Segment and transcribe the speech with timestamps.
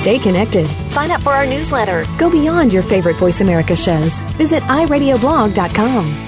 [0.00, 0.66] Stay connected.
[0.90, 2.06] Sign up for our newsletter.
[2.18, 4.18] Go beyond your favorite Voice America shows.
[4.38, 6.26] Visit iradioblog.com.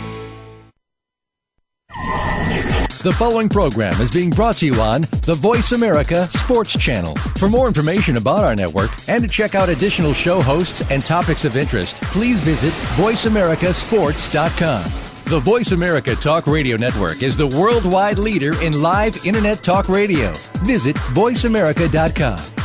[3.03, 7.17] The following program is being brought to you on the Voice America Sports Channel.
[7.39, 11.47] For more information about our network and to check out additional show hosts and topics
[11.47, 14.85] of interest, please visit VoiceAmericaSports.com.
[15.25, 20.31] The Voice America Talk Radio Network is the worldwide leader in live Internet talk radio.
[20.63, 22.52] Visit VoiceAmerica.com.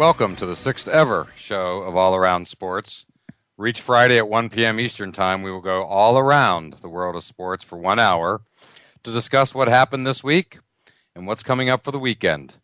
[0.00, 3.04] welcome to the sixth ever show of All Around Sports.
[3.58, 4.80] Reach Friday at 1 p.m.
[4.80, 8.40] Eastern Time, we will go all around the world of sports for one hour
[9.02, 10.58] to discuss what happened this week
[11.14, 12.56] and what's coming up for the weekend.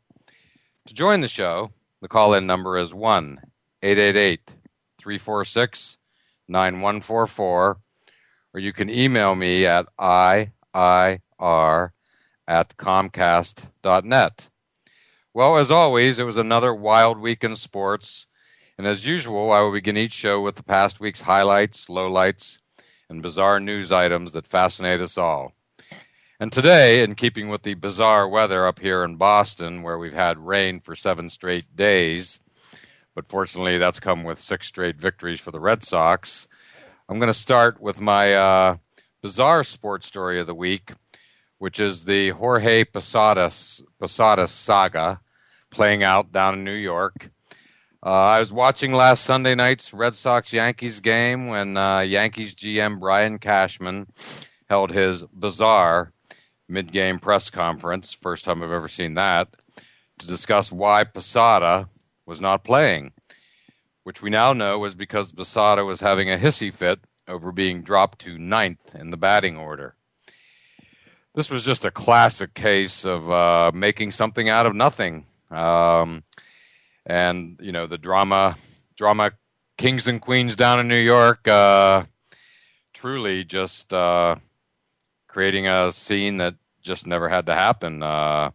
[0.87, 3.39] To join the show, the call in number is 1
[3.83, 4.41] 888
[4.97, 5.99] 346
[6.49, 7.77] 9144,
[8.55, 10.49] or you can email me at IIR
[12.49, 14.49] at Comcast.net.
[15.37, 18.27] Well, as always, it was another wild week in sports.
[18.79, 22.57] And as usual, I will begin each show with the past week's highlights, lowlights,
[23.11, 25.53] and bizarre news items that fascinate us all.
[26.41, 30.39] And today, in keeping with the bizarre weather up here in Boston, where we've had
[30.39, 32.41] rain for seven straight days,
[33.15, 36.49] but fortunately that's come with six straight victories for the Red Sox,
[37.11, 38.77] I'm going to start with my uh,
[39.21, 40.93] bizarre sports story of the week,
[41.59, 45.21] which is the Jorge Posadas, Posadas saga
[45.71, 47.31] playing out down in New York.
[48.05, 53.01] Uh, I was watching last Sunday night's Red Sox Yankees game when uh, Yankees GM
[53.01, 54.07] Brian Cashman
[54.69, 56.13] held his bizarre
[56.69, 58.13] mid game press conference.
[58.13, 59.49] First time I've ever seen that
[60.19, 61.89] to discuss why Posada
[62.27, 63.13] was not playing,
[64.05, 68.21] which we now know was because Posada was having a hissy fit over being dropped
[68.21, 69.95] to ninth in the batting order.
[71.35, 75.27] This was just a classic case of uh, making something out of nothing.
[75.51, 76.25] Um,
[77.05, 78.57] and you know the drama,
[78.97, 79.33] drama
[79.77, 82.05] kings and queens down in New York, uh,
[82.93, 84.37] truly just uh,
[85.29, 88.03] creating a scene that just never had to happen.
[88.03, 88.51] Uh,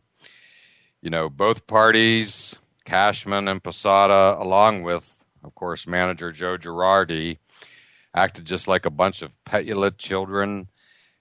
[1.02, 7.38] you know, both parties, Cashman and Posada, along with, of course, manager Joe Girardi,
[8.16, 10.68] acted just like a bunch of petulant children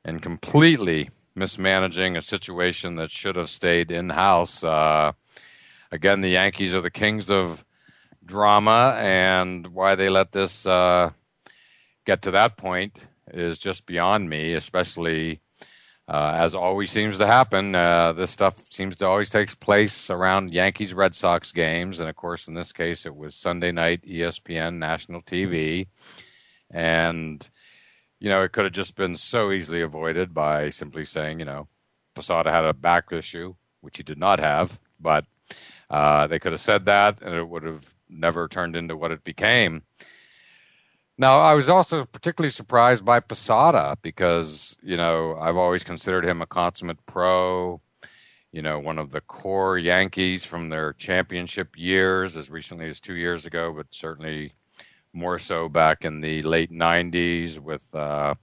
[0.05, 4.65] and completely mismanaging a situation that should have stayed in house.
[4.65, 5.13] Uh,
[5.93, 7.65] again, the Yankees are the kings of
[8.25, 11.11] drama, and why they let this uh,
[12.05, 15.41] get to that point is just beyond me, especially.
[16.09, 20.53] Uh, as always seems to happen, uh, this stuff seems to always takes place around
[20.53, 24.79] Yankees Red Sox games, and of course, in this case, it was Sunday night ESPN
[24.79, 25.87] national TV,
[26.69, 27.49] and
[28.19, 31.69] you know it could have just been so easily avoided by simply saying, you know,
[32.17, 35.27] Posada had a back issue, which he did not have, but
[35.91, 39.25] uh, they could have said that, and it would have never turned into what it
[39.25, 39.83] became.
[41.19, 46.41] Now, I was also particularly surprised by Posada because, you know, I've always considered him
[46.41, 47.81] a consummate pro,
[48.53, 53.17] you know, one of the core Yankees from their championship years, as recently as two
[53.17, 54.55] years ago, but certainly
[55.13, 58.35] more so back in the late 90s with uh,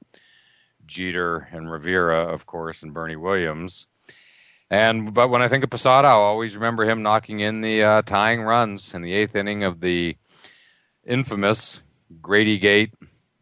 [0.86, 3.88] Jeter and Rivera, of course, and Bernie Williams.
[4.70, 8.02] And but when I think of Posada, I'll always remember him knocking in the uh,
[8.02, 10.18] tying runs in the eighth inning of the
[11.06, 11.82] infamous
[12.22, 12.94] Grady Gate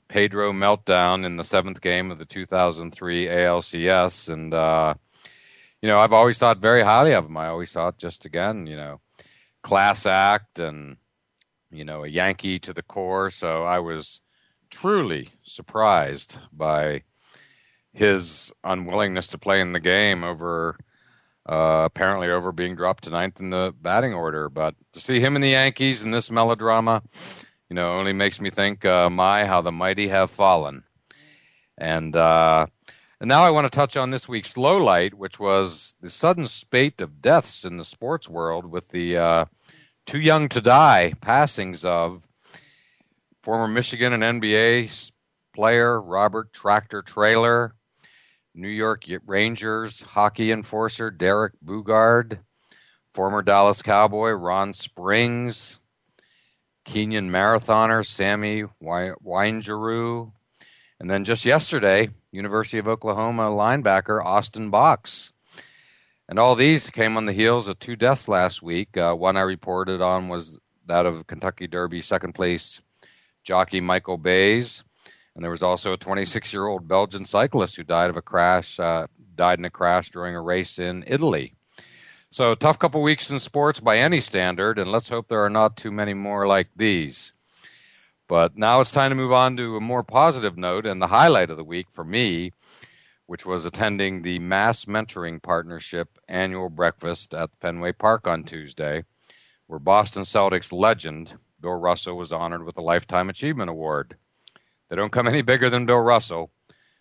[0.08, 4.30] Pedro meltdown in the seventh game of the 2003 ALCS.
[4.30, 4.94] And uh,
[5.82, 7.38] you know, I've always thought very highly of him.
[7.38, 9.02] I always thought just again, you know,
[9.64, 10.98] class act and
[11.72, 13.32] you know a Yankee to the core.
[13.32, 14.22] So I was
[14.70, 17.02] truly surprised by
[17.94, 20.78] his unwillingness to play in the game over
[21.48, 24.50] uh, apparently over being dropped to ninth in the batting order.
[24.50, 27.04] But to see him in the Yankees in this melodrama,
[27.70, 30.84] you know, only makes me think, uh, my, how the mighty have fallen.
[31.78, 32.68] And uh,
[33.20, 36.48] And now I want to touch on this week's low light, which was the sudden
[36.48, 39.46] spate of deaths in the sports world with the uh,
[40.06, 42.28] too young to die passings of
[43.42, 45.12] former Michigan and NBA
[45.54, 47.74] player Robert Tractor Traylor,
[48.56, 52.40] New York Rangers hockey enforcer Derek Boogaard,
[53.14, 55.80] former Dallas Cowboy Ron Springs,
[56.86, 60.32] Kenyan marathoner Sammy Wanjiru,
[61.02, 65.34] and then just yesterday, University of Oklahoma linebacker Austin Box.
[66.30, 68.96] And all these came on the heels of two deaths last week.
[68.96, 72.80] Uh, one I reported on was that of Kentucky Derby second place
[73.44, 74.85] jockey Michael Baze.
[75.36, 78.80] And there was also a 26 year old Belgian cyclist who died of a crash,
[78.80, 81.54] uh, died in a crash during a race in Italy.
[82.32, 85.78] So, tough couple weeks in sports by any standard, and let's hope there are not
[85.78, 87.34] too many more like these.
[88.28, 91.50] But now it's time to move on to a more positive note and the highlight
[91.50, 92.52] of the week for me,
[93.28, 99.04] which was attending the Mass Mentoring Partnership annual breakfast at Fenway Park on Tuesday,
[99.68, 104.18] where Boston Celtics legend Bill Russell was honored with a Lifetime Achievement Award.
[104.90, 106.52] They don't come any bigger than Bill Russell,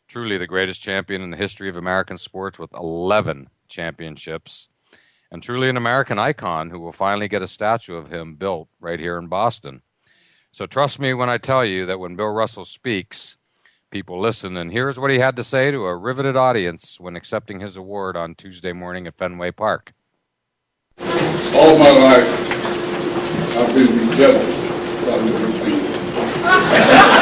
[0.09, 4.69] truly the greatest champion in the history of American sports with 11 championships,
[5.31, 8.99] and truly an American icon who will finally get a statue of him built right
[9.01, 9.83] here in Boston.
[10.51, 13.37] So trust me when I tell you that when Bill Russell speaks,
[13.91, 14.57] people listen.
[14.57, 18.17] And here's what he had to say to a riveted audience when accepting his award
[18.17, 19.93] on Tuesday morning at Fenway Park.
[20.99, 22.29] All my life,
[23.57, 27.11] I've been bedeviled by little people.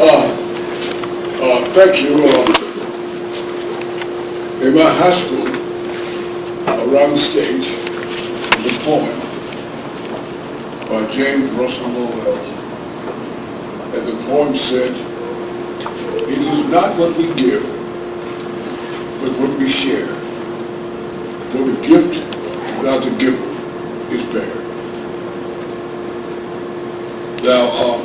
[0.00, 0.26] uh,
[1.42, 2.14] uh, thank you.
[2.24, 2.60] Uh,
[4.66, 5.46] in my high school,
[6.92, 9.20] around the stage is a poem
[10.88, 12.38] by James Russell Lowell.
[13.94, 14.92] And the poem said,
[16.28, 17.62] it is not what we give,
[19.20, 20.14] but what we share.
[21.50, 22.24] For the gift
[22.78, 23.46] without the giver
[24.14, 24.69] is bare.
[27.42, 28.00] Now, um,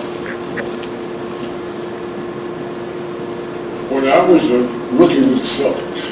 [3.91, 4.63] when I was a
[4.95, 6.03] rookie with the Celtics,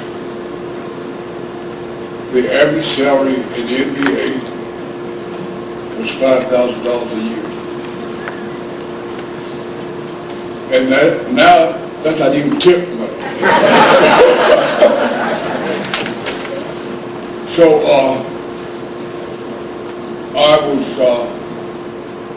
[2.33, 4.41] the average salary in the NBA
[5.97, 7.45] was $5,000 a year.
[10.73, 11.71] And that, now,
[12.03, 13.13] that's not even tip money.
[17.47, 18.21] so, uh,
[20.35, 21.32] I was, uh,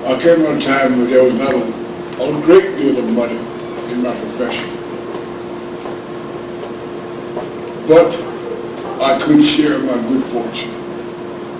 [0.07, 3.37] I came from a time where there was not a, great deal of money
[3.91, 4.71] in my profession.
[7.89, 8.15] But
[9.03, 10.73] I could share my good fortune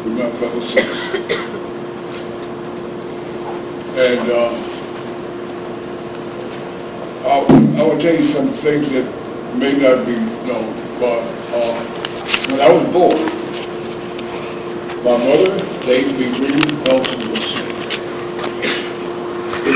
[0.05, 1.27] with my fellow citizens.
[3.99, 4.55] and uh,
[7.27, 10.17] I'll, I will tell you some things that may not be
[10.47, 11.23] known, but
[11.53, 11.75] uh,
[12.51, 13.37] when I was born,
[15.03, 17.16] my mother William Felton Wilson.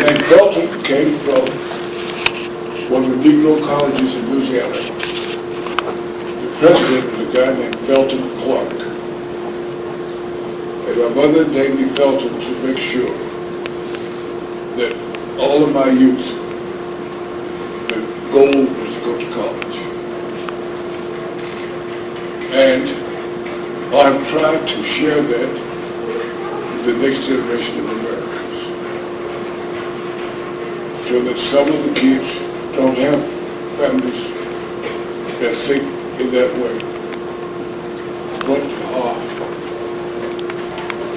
[0.00, 1.44] Name Felton came from
[2.90, 4.72] one of the Negro colleges in Louisiana
[6.40, 8.80] The president was a guy named Felton Clark.
[10.88, 13.14] And my mother named me Felton to make sure
[14.78, 14.96] that
[15.38, 16.32] all of my youth,
[17.88, 18.00] the
[18.32, 19.76] goal was to go to college.
[22.54, 22.88] And
[23.94, 25.52] I've tried to share that
[26.72, 28.19] with the next generation of Americans
[31.10, 32.38] so that some of the kids
[32.76, 33.20] don't have
[33.78, 34.30] families
[35.40, 35.82] that think
[36.20, 36.78] in that way.
[38.46, 38.62] But
[38.94, 39.18] uh,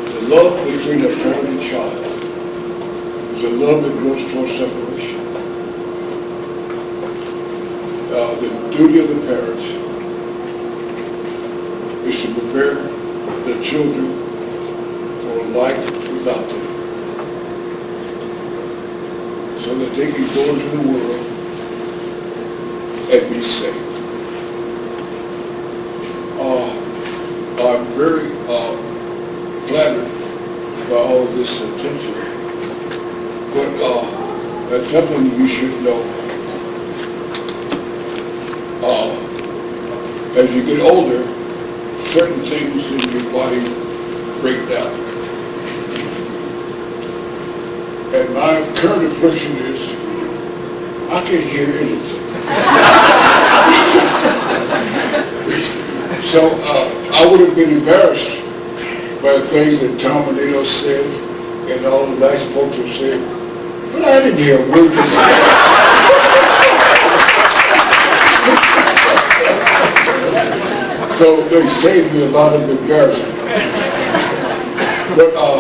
[0.09, 2.05] the love between a parent and child
[3.35, 5.19] is a love that goes towards separation.
[8.09, 9.63] Uh, the duty of the parents
[12.07, 12.81] is to prepare
[13.45, 14.07] the children
[15.21, 16.73] for a life without them
[19.63, 21.27] so that they can go into the world
[23.11, 23.83] and be safe.
[27.63, 28.75] I'm very uh,
[29.67, 30.09] flattered
[30.89, 32.13] by all this attention.
[33.53, 36.01] But uh, that's something you should know.
[38.83, 39.15] Uh,
[40.35, 41.23] as you get older,
[42.07, 43.61] certain things in your body
[44.41, 45.02] break down.
[48.13, 49.89] And my current affliction is
[51.11, 52.21] I can't hear anything.
[56.29, 58.37] so uh, I would have been embarrassed
[59.21, 61.05] by the things that Tom and Manito said
[61.71, 63.19] and all the nice folks have said
[63.93, 64.93] But I didn't hear a word
[71.17, 73.33] so they saved me a lot of embarrassment.
[75.15, 75.52] But uh,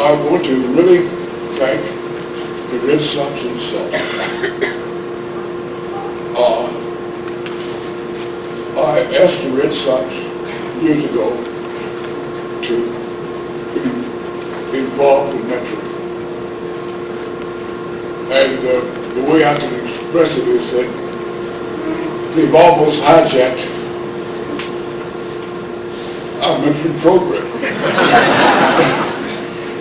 [0.00, 1.06] I want to really
[1.58, 1.82] thank
[2.70, 3.94] the Red Sox themselves.
[6.36, 6.66] Uh,
[8.78, 10.14] I asked the Red Sox
[10.80, 11.30] years ago
[12.62, 12.74] to
[13.74, 15.78] be involved in Metro.
[18.30, 20.88] And uh, the way I can express it is that
[22.36, 23.66] they've almost hijacked
[26.44, 28.24] our Metro program.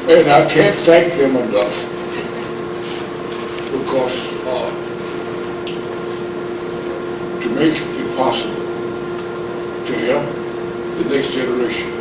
[0.10, 1.84] and I can't thank them enough
[3.74, 4.16] because
[4.48, 4.72] uh,
[7.42, 8.56] to make it possible
[9.86, 10.24] to help
[10.96, 11.92] the next generation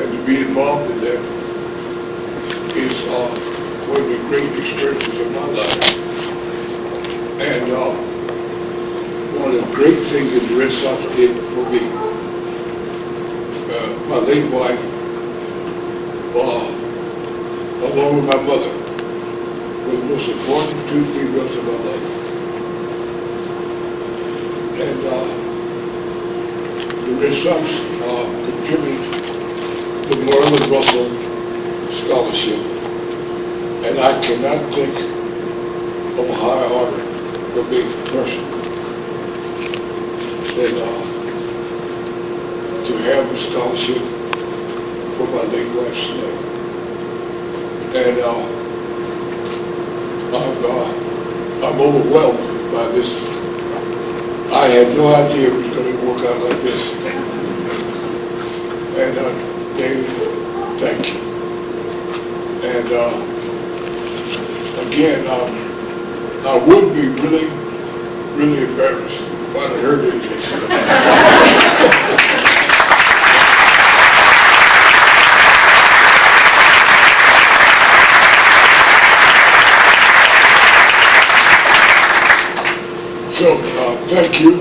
[0.00, 1.20] and to be involved in that
[2.76, 3.28] is uh,
[3.90, 5.98] one of the great experiences of my life.
[7.40, 7.92] And uh,
[9.38, 11.80] one of the great things that the Red Sox did for me,
[13.70, 14.93] uh, my late wife,
[16.40, 18.72] along with my mother,
[19.86, 22.06] were the most important two females in my life.
[24.80, 25.26] And uh,
[27.20, 27.62] the Sox
[28.02, 29.12] uh, contributed
[30.10, 31.08] the Marilyn Russell
[31.92, 32.60] Scholarship.
[33.86, 34.94] And I cannot think
[36.18, 37.04] of a higher honor
[37.52, 38.62] for me personally
[40.56, 41.02] than uh,
[42.86, 44.13] to have a scholarship
[45.30, 46.38] my late wife's name.
[47.94, 48.44] And uh,
[50.36, 50.88] I'm, uh,
[51.66, 53.10] I'm overwhelmed by this.
[54.52, 56.82] I had no idea it was going to work out like this.
[58.96, 59.32] And uh,
[59.76, 60.06] David,
[60.78, 61.18] thank you.
[62.64, 63.14] And uh,
[64.86, 65.50] again, um,
[66.46, 67.48] I would be really,
[68.36, 70.40] really embarrassed if I'd heard anything.
[83.34, 84.58] So, uh, thank you,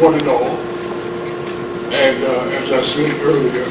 [0.00, 0.56] one and all.
[1.92, 3.66] And uh, as I said earlier,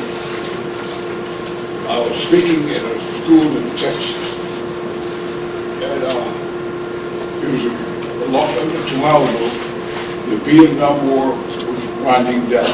[1.89, 4.21] I was speaking in a school in Texas.
[5.81, 6.29] And uh,
[7.41, 7.73] it was a,
[8.23, 8.53] a long,
[9.01, 9.49] while ago,
[10.29, 12.69] the Vietnam War was winding down.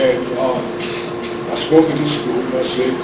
[0.00, 2.94] And uh, I spoke at this school and I said,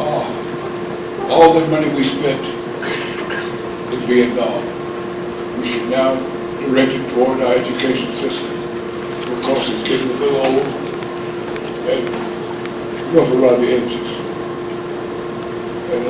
[0.00, 2.44] uh, all the money we spent
[3.94, 4.76] in Vietnam,
[5.66, 6.14] should now
[6.60, 8.50] directed toward our education system
[9.36, 10.66] because it's getting a little old
[11.86, 12.08] and
[13.14, 14.10] rough around the edges.
[15.92, 16.06] And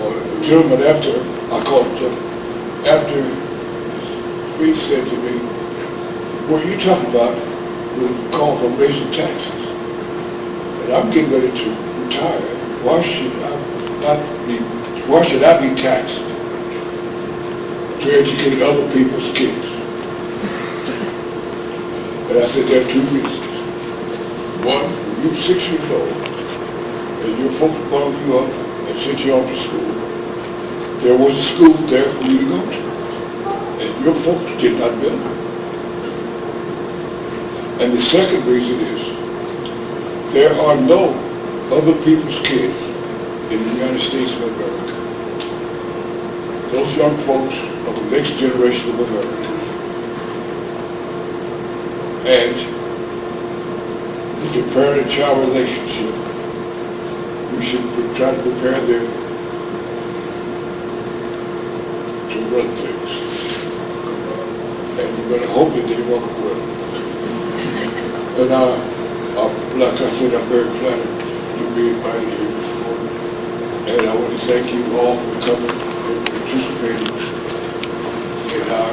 [0.00, 1.20] uh, the gentleman after,
[1.52, 2.12] I called him
[2.86, 5.38] after the speech said to me,
[6.48, 7.50] what are you talking about
[7.96, 9.68] will call for raising taxes.
[10.82, 11.70] And I'm getting ready to
[12.04, 12.40] retire.
[12.82, 14.58] Why should I not be,
[15.10, 16.29] why should I be taxed
[18.00, 19.66] to educate other people's kids.
[22.30, 23.60] And I said there are two reasons.
[24.64, 28.48] One, when you're six years old, and your folks brought you up
[28.88, 29.92] and sent you off to school,
[31.00, 32.80] there was a school there for you to go to.
[33.84, 35.38] And your folks did not build it.
[37.82, 41.12] And the second reason is, there are no
[41.72, 42.80] other people's kids
[43.52, 44.80] in the United States of America
[46.70, 47.69] those young folks
[48.10, 49.50] next generation of Americans.
[52.26, 52.56] And
[54.52, 56.14] the parent and child relationship,
[57.56, 57.82] we should
[58.16, 59.06] try to prepare them
[62.30, 63.10] to run things.
[64.98, 66.40] And you better hope that they well.
[68.40, 68.56] And I,
[69.38, 69.44] I,
[69.76, 71.20] like I said, I'm very flattered
[71.58, 73.14] to be invited here this morning.
[73.88, 77.19] And I want to thank you all for coming and participating in
[78.70, 78.92] our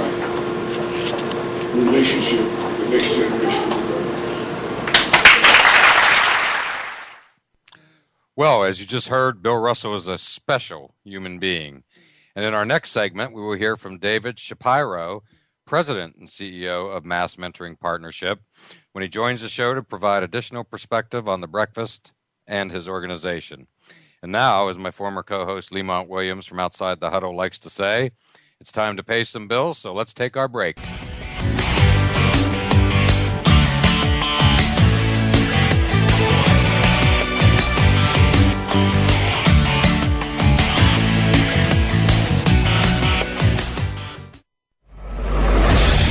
[1.75, 3.77] relationship with the next generation.
[8.35, 11.83] Well, as you just heard, Bill Russell is a special human being.
[12.35, 15.23] And in our next segment, we will hear from David Shapiro,
[15.65, 18.39] President and CEO of Mass Mentoring Partnership,
[18.91, 22.13] when he joins the show to provide additional perspective on the breakfast
[22.45, 23.65] and his organization.
[24.21, 27.71] And now, as my former co host Lemont Williams from Outside the Huddle likes to
[27.71, 28.11] say,
[28.59, 30.77] it's time to pay some bills, so let's take our break.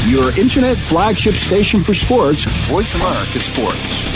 [0.08, 4.15] Your internet flagship station for sports, Voice America Sports.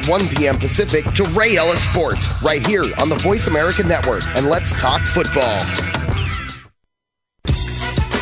[0.00, 0.58] at 1 p.m.
[0.58, 4.24] Pacific to Ray Ellis Sports right here on the Voice America Network.
[4.36, 5.60] And let's talk football.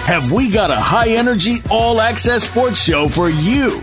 [0.06, 3.82] Have we got a high energy, all access sports show for you?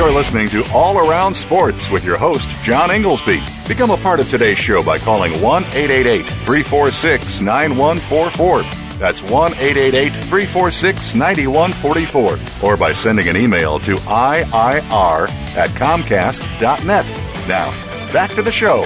[0.00, 3.68] You're listening to All Around Sports with your host, John Ingoldsby.
[3.68, 8.62] Become a part of today's show by calling 1 888 346 9144.
[8.98, 12.66] That's 1 888 346 9144.
[12.66, 17.06] Or by sending an email to IIR at Comcast.net.
[17.46, 17.70] Now,
[18.10, 18.80] back to the show.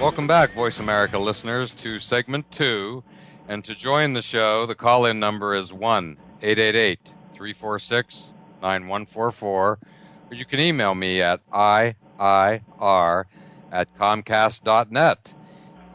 [0.00, 3.02] Welcome back, Voice America listeners, to segment two.
[3.48, 9.50] And to join the show, the call in number is 1 888 346 9144.
[9.50, 9.78] Or
[10.30, 11.94] you can email me at IIR
[13.72, 15.34] at Comcast.net.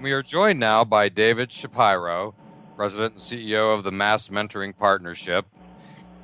[0.02, 2.36] We are joined now by David Shapiro,
[2.76, 5.46] President and CEO of the Mass Mentoring Partnership.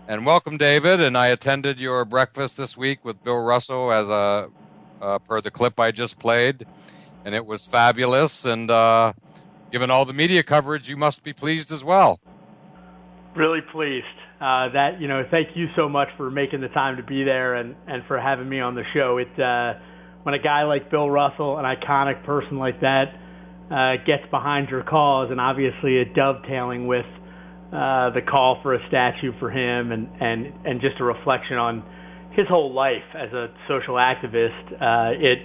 [0.09, 0.99] And welcome, David.
[0.99, 4.49] And I attended your breakfast this week with Bill Russell as a
[5.01, 6.65] uh, per the clip I just played,
[7.23, 8.43] and it was fabulous.
[8.43, 9.13] And uh,
[9.71, 12.19] given all the media coverage, you must be pleased as well.
[13.35, 14.05] Really pleased.
[14.43, 17.53] Uh, that you know, thank you so much for making the time to be there
[17.53, 19.17] and and for having me on the show.
[19.17, 19.75] It uh,
[20.23, 23.15] when a guy like Bill Russell, an iconic person like that,
[23.71, 27.05] uh, gets behind your cause, and obviously it dovetailing with
[27.71, 31.81] uh, the call for a statue for him, and and and just a reflection on
[32.31, 34.73] his whole life as a social activist.
[34.73, 35.39] Uh, it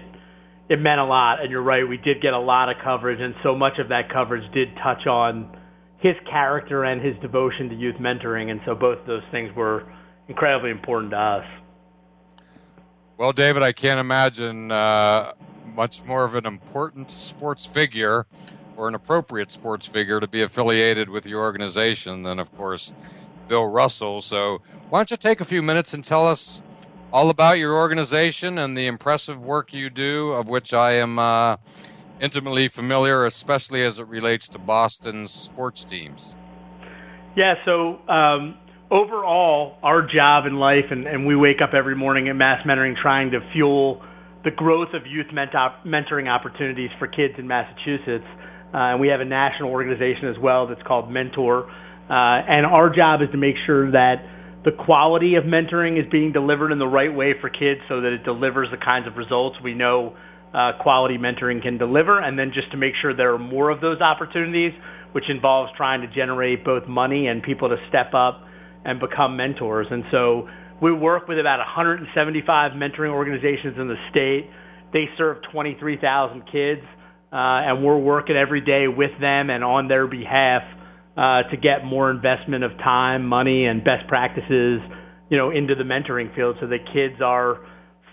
[0.69, 1.89] it meant a lot, and you're right.
[1.89, 5.07] We did get a lot of coverage, and so much of that coverage did touch
[5.07, 5.57] on
[5.99, 9.85] his character and his devotion to youth mentoring, and so both those things were
[10.29, 11.47] incredibly important to us.
[13.17, 15.33] Well, David, I can't imagine uh,
[15.75, 18.27] much more of an important sports figure
[18.77, 22.93] or an appropriate sports figure to be affiliated with your organization than, of course,
[23.49, 24.21] Bill Russell.
[24.21, 26.63] So, why don't you take a few minutes and tell us
[27.13, 31.57] all about your organization and the impressive work you do, of which I am uh,
[32.21, 36.37] intimately familiar, especially as it relates to Boston's sports teams?
[37.37, 38.59] Yeah, so um,
[38.91, 42.97] overall, our job in life, and, and we wake up every morning at Mass Mentoring
[42.97, 44.03] trying to fuel
[44.45, 48.27] the growth of youth mentoring opportunities for kids in Massachusetts.
[48.73, 51.71] Uh, and we have a national organization as well that's called Mentor.
[52.09, 54.25] Uh, and our job is to make sure that
[54.65, 58.13] the quality of mentoring is being delivered in the right way for kids so that
[58.13, 60.17] it delivers the kinds of results we know
[60.81, 62.21] quality mentoring can deliver.
[62.21, 64.73] And then just to make sure there are more of those opportunities,
[65.13, 68.45] which involves trying to generate both money and people to step up
[68.85, 69.87] and become mentors.
[69.91, 70.49] And so
[70.81, 74.49] we work with about 175 mentoring organizations in the state.
[74.93, 76.83] They serve 23,000 kids,
[77.33, 80.63] uh, and we're working every day with them and on their behalf
[81.17, 84.81] uh, to get more investment of time, money, and best practices,
[85.29, 87.59] you know, into the mentoring field, so that kids are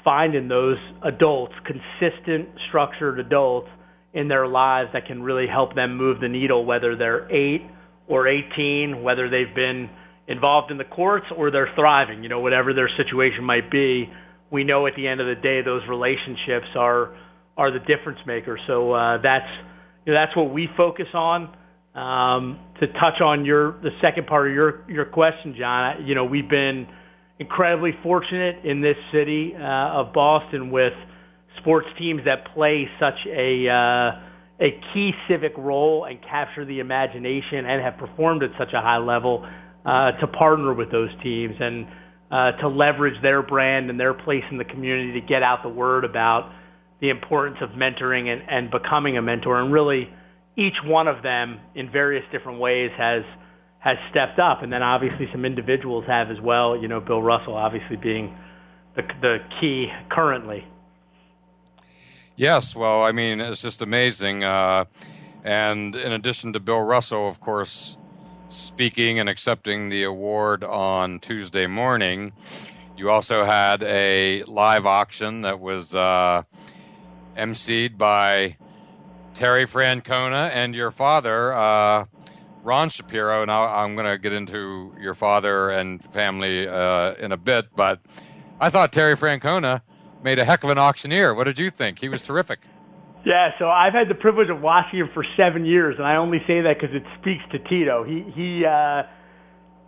[0.06, 3.68] finding those adults, consistent, structured adults
[4.14, 7.64] in their lives that can really help them move the needle, whether they're eight
[8.08, 9.90] or 18, whether they've been
[10.28, 14.10] involved in the courts or they're thriving, you know, whatever their situation might be.
[14.52, 17.16] We know at the end of the day those relationships are
[17.58, 18.60] are the difference maker.
[18.68, 19.50] So uh, that's
[20.06, 21.56] you know, that's what we focus on.
[21.96, 26.26] Um, to touch on your the second part of your your question, John, you know
[26.26, 26.88] we've been
[27.40, 30.94] incredibly fortunate in this city uh, of Boston with
[31.58, 34.20] sports teams that play such a uh,
[34.60, 38.98] a key civic role and capture the imagination and have performed at such a high
[38.98, 39.46] level
[39.86, 41.88] uh, to partner with those teams and
[42.32, 45.70] uh, to leverage their brand and their place in the community to get out the
[45.70, 46.52] word about
[47.02, 49.60] the importance of mentoring and, and becoming a mentor.
[49.60, 50.10] And really
[50.56, 53.24] each one of them in various different ways has
[53.86, 56.76] has stepped up, and then obviously some individuals have as well.
[56.76, 58.36] You know, Bill Russell obviously being
[58.96, 60.66] the the key currently.
[62.36, 64.44] Yes, well, I mean, it's just amazing.
[64.44, 64.86] Uh,
[65.44, 67.96] and in addition to Bill Russell, of course,
[68.50, 72.34] speaking and accepting the award on Tuesday morning,
[72.98, 76.42] you also had a live auction that was uh,
[77.38, 78.58] emceed by
[79.34, 82.06] Terry Francona and your father, uh,
[82.66, 83.44] Ron Shapiro.
[83.44, 87.68] And i am going to get into your father and family uh, in a bit,
[87.76, 88.02] but
[88.60, 89.82] I thought Terry Francona
[90.24, 91.34] made a heck of an auctioneer.
[91.34, 92.00] What did you think?
[92.00, 92.60] He was terrific.
[93.24, 96.44] Yeah, so I've had the privilege of watching him for seven years, and I only
[96.46, 98.04] say that because it speaks to Tito.
[98.04, 98.66] He he.
[98.66, 99.04] Uh,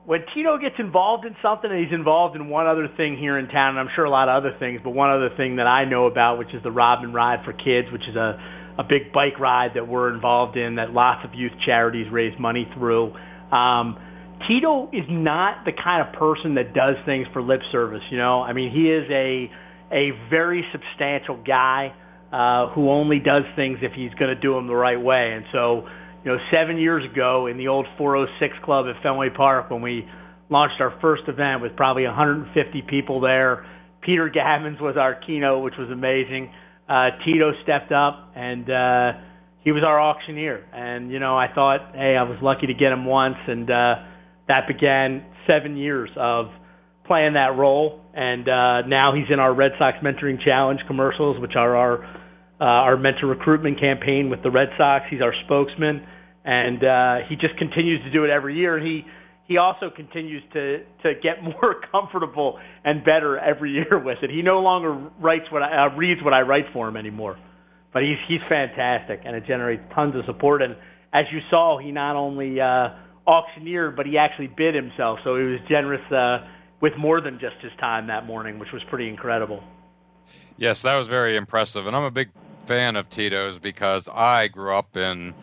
[0.05, 3.49] when Tito gets involved in something, and he's involved in one other thing here in
[3.49, 5.83] town, and I'm sure a lot of other things, but one other thing that I
[5.83, 8.41] know about, which is the Rodman Ride for Kids, which is a
[8.77, 12.69] a big bike ride that we're involved in that lots of youth charities raise money
[12.75, 13.13] through.
[13.51, 13.97] Um,
[14.47, 18.03] Tito is not the kind of person that does things for lip service.
[18.11, 19.51] You know, I mean, he is a
[19.91, 21.93] a very substantial guy
[22.31, 25.33] uh, who only does things if he's going to do them the right way.
[25.33, 25.87] And so,
[26.23, 30.07] you know, seven years ago in the old 406 Club at Fenway Park, when we
[30.49, 33.65] launched our first event with probably 150 people there,
[34.01, 36.51] Peter Gammons was our keynote, which was amazing
[36.87, 39.13] uh, Tito stepped up and uh,
[39.67, 40.65] he was our auctioneer.
[40.71, 43.99] And you know, I thought, hey, I was lucky to get him once, and uh,
[44.47, 46.51] that began seven years of
[47.05, 48.01] playing that role.
[48.13, 52.05] And uh, now he's in our Red Sox Mentoring Challenge commercials, which are our
[52.59, 55.05] uh, our mentor recruitment campaign with the Red Sox.
[55.09, 56.07] He's our spokesman,
[56.45, 58.77] and uh, he just continues to do it every year.
[58.77, 59.05] And he
[59.47, 64.29] he also continues to to get more comfortable and better every year with it.
[64.29, 67.37] He no longer writes what I, uh, reads what I write for him anymore,
[67.93, 70.61] but he's he's fantastic, and it generates tons of support.
[70.61, 70.75] And
[71.13, 72.89] as you saw, he not only uh,
[73.25, 76.47] auctioneered, but he actually bid himself, so he was generous uh,
[76.79, 79.63] with more than just his time that morning, which was pretty incredible.
[80.57, 82.29] Yes, that was very impressive, and I'm a big
[82.65, 85.33] fan of Tito's because I grew up in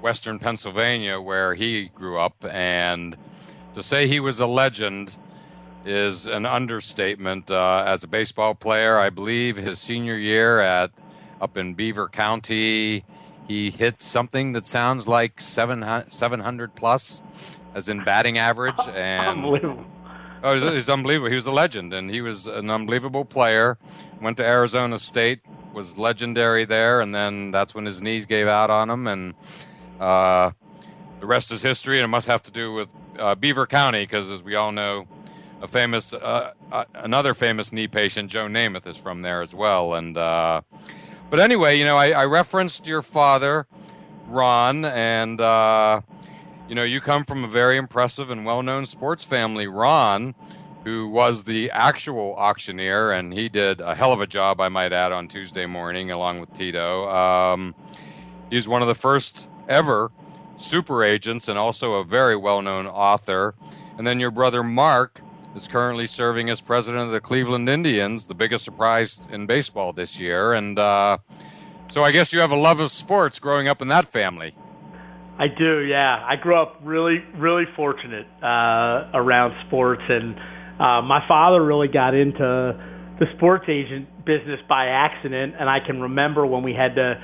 [0.00, 3.16] Western Pennsylvania, where he grew up, and
[3.74, 5.16] to say he was a legend
[5.84, 7.50] is an understatement.
[7.50, 10.90] Uh, as a baseball player, I believe his senior year at
[11.40, 13.04] up in Beaver County,
[13.48, 17.22] he hit something that sounds like 700, 700 plus,
[17.74, 18.74] as in batting average.
[18.94, 19.84] And unbelievable.
[20.42, 21.28] Oh, he's, he's unbelievable.
[21.28, 23.76] He was a legend, and he was an unbelievable player.
[24.22, 25.40] Went to Arizona State,
[25.74, 29.34] was legendary there, and then that's when his knees gave out on him, and
[29.98, 30.50] uh,
[31.20, 31.98] the rest is history.
[31.98, 32.88] And it must have to do with
[33.20, 35.06] uh, Beaver County, because as we all know,
[35.62, 39.94] a famous uh, uh, another famous knee patient, Joe Namath, is from there as well.
[39.94, 40.62] And uh,
[41.28, 43.66] but anyway, you know, I, I, referenced your father,
[44.26, 46.00] Ron, and uh,
[46.68, 49.66] you know, you come from a very impressive and well-known sports family.
[49.66, 50.34] Ron,
[50.84, 54.92] who was the actual auctioneer, and he did a hell of a job, I might
[54.92, 57.08] add, on Tuesday morning, along with Tito.
[57.10, 57.74] Um,
[58.48, 60.10] he's one of the first ever
[60.60, 63.54] super agents and also a very well known author.
[63.98, 65.20] And then your brother Mark
[65.54, 70.18] is currently serving as president of the Cleveland Indians, the biggest surprise in baseball this
[70.18, 70.52] year.
[70.52, 71.18] And uh,
[71.88, 74.54] so I guess you have a love of sports growing up in that family.
[75.38, 76.22] I do, yeah.
[76.26, 80.38] I grew up really, really fortunate uh, around sports, and
[80.78, 82.78] uh, my father really got into
[83.18, 85.54] the sports agent business by accident.
[85.58, 87.22] And I can remember when we had to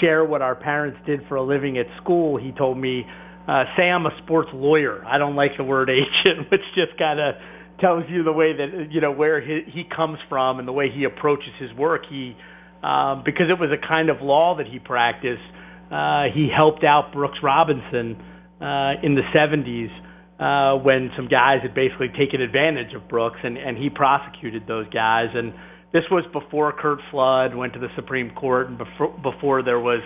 [0.00, 3.06] share what our parents did for a living at school, he told me,
[3.46, 5.04] uh, say I'm a sports lawyer.
[5.06, 7.36] I don't like the word agent, which just kind of
[7.80, 10.90] tells you the way that, you know, where he, he comes from and the way
[10.90, 12.06] he approaches his work.
[12.06, 12.36] He,
[12.82, 15.42] um, because it was a kind of law that he practiced,
[15.90, 18.22] uh, he helped out Brooks Robinson
[18.60, 19.90] uh, in the 70s
[20.38, 24.86] uh, when some guys had basically taken advantage of Brooks, and, and he prosecuted those
[24.92, 25.30] guys.
[25.34, 25.52] And
[25.92, 30.02] this was before Curt Flood went to the Supreme Court and before, before there was,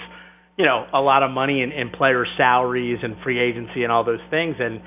[0.56, 4.04] you know, a lot of money in, in players' salaries and free agency and all
[4.04, 4.56] those things.
[4.60, 4.80] And,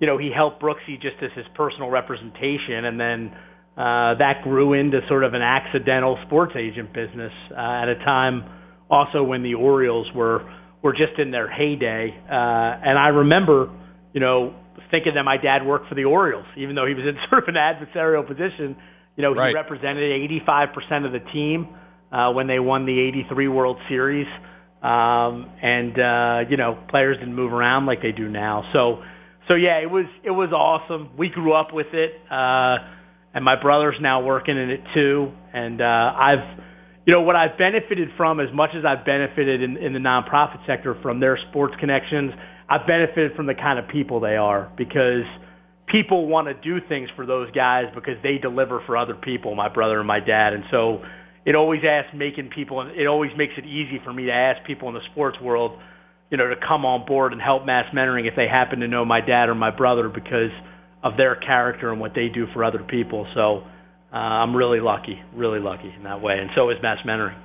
[0.00, 2.84] you know, he helped Brooksy just as his personal representation.
[2.84, 3.32] And then
[3.76, 8.44] uh, that grew into sort of an accidental sports agent business uh, at a time
[8.90, 10.50] also when the Orioles were
[10.82, 12.18] were just in their heyday.
[12.28, 13.70] Uh, and I remember,
[14.14, 14.54] you know,
[14.90, 17.54] thinking that my dad worked for the Orioles, even though he was in sort of
[17.54, 18.76] an adversarial position.
[19.16, 19.54] You know, he Right.
[19.54, 21.68] represented 85% of the team
[22.12, 24.26] uh, when they won the 83 World Series.
[24.82, 28.64] Um, and, uh, you know, players didn't move around like they do now.
[28.72, 29.02] So,
[29.46, 31.10] so yeah, it was, it was awesome.
[31.16, 32.20] We grew up with it.
[32.30, 32.78] Uh,
[33.34, 35.32] and my brother's now working in it too.
[35.52, 36.58] And, uh, I've,
[37.06, 40.64] you know, what I've benefited from as much as I've benefited in, in the nonprofit
[40.66, 42.32] sector from their sports connections,
[42.68, 45.24] I've benefited from the kind of people they are because
[45.90, 49.68] people want to do things for those guys because they deliver for other people, my
[49.68, 50.52] brother and my dad.
[50.52, 51.04] And so
[51.44, 54.88] it always asks making people, it always makes it easy for me to ask people
[54.88, 55.78] in the sports world,
[56.30, 59.04] you know, to come on board and help mass mentoring if they happen to know
[59.04, 60.52] my dad or my brother because
[61.02, 63.26] of their character and what they do for other people.
[63.34, 63.64] So
[64.12, 66.38] uh, I'm really lucky, really lucky in that way.
[66.38, 67.36] And so is mass mentoring.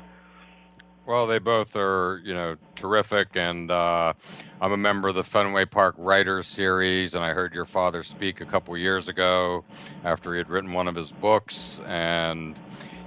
[1.08, 4.14] Well, they both are, you know, terrific, and uh,
[4.60, 8.42] I'm a member of the Fenway Park Writers Series, and I heard your father speak
[8.42, 9.64] a couple years ago
[10.04, 12.60] after he had written one of his books, and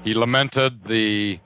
[0.04, 1.40] he lamented the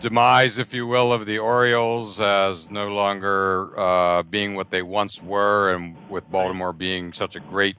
[0.00, 5.22] demise, if you will, of the Orioles as no longer uh, being what they once
[5.22, 7.76] were, and with Baltimore being such a great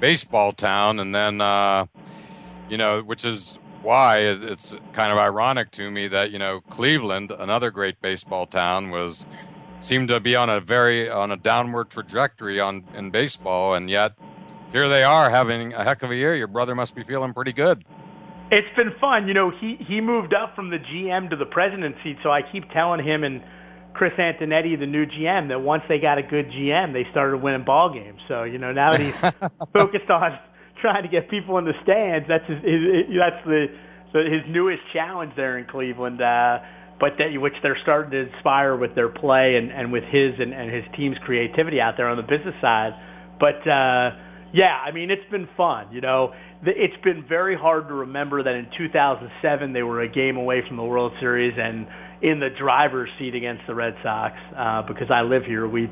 [0.00, 1.84] baseball town, and then, uh,
[2.70, 6.60] you know, which is why it- it's kind of ironic to me that you know
[6.70, 9.24] Cleveland, another great baseball town, was
[9.80, 14.12] seemed to be on a very on a downward trajectory on in baseball, and yet
[14.72, 16.34] here they are having a heck of a year.
[16.34, 17.84] Your brother must be feeling pretty good.
[18.50, 19.28] It's been fun.
[19.28, 22.42] You know, he he moved up from the GM to the president seat, so I
[22.42, 23.42] keep telling him and
[23.92, 27.62] Chris Antonetti, the new GM, that once they got a good GM, they started winning
[27.62, 28.20] ball games.
[28.26, 29.14] So you know, now that he's
[29.72, 30.38] focused on
[30.84, 33.68] trying to get people in the stands, that's his, his that's the,
[34.12, 36.20] his newest challenge there in Cleveland.
[36.20, 36.58] Uh,
[37.00, 40.52] but that which they're starting to inspire with their play and, and with his and,
[40.52, 42.94] and his team's creativity out there on the business side.
[43.40, 44.14] But uh,
[44.52, 45.88] yeah, I mean, it's been fun.
[45.90, 50.36] You know, it's been very hard to remember that in 2007 they were a game
[50.36, 51.86] away from the World Series and
[52.20, 55.66] in the driver's seat against the Red Sox uh, because I live here.
[55.66, 55.90] We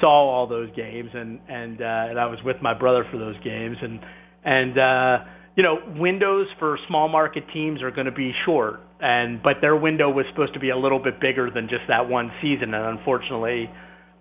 [0.00, 3.36] saw all those games and and uh, and I was with my brother for those
[3.42, 4.00] games and
[4.44, 5.24] and uh,
[5.56, 9.76] you know windows for small market teams are going to be short and but their
[9.76, 12.98] window was supposed to be a little bit bigger than just that one season and
[12.98, 13.70] unfortunately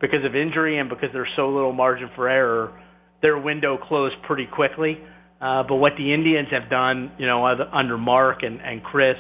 [0.02, 2.72] because of injury and because there's so little margin for error
[3.22, 5.00] their window closed pretty quickly
[5.42, 9.18] uh, but what the Indians have done you know under Mark and and Chris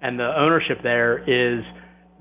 [0.00, 1.64] and the ownership there is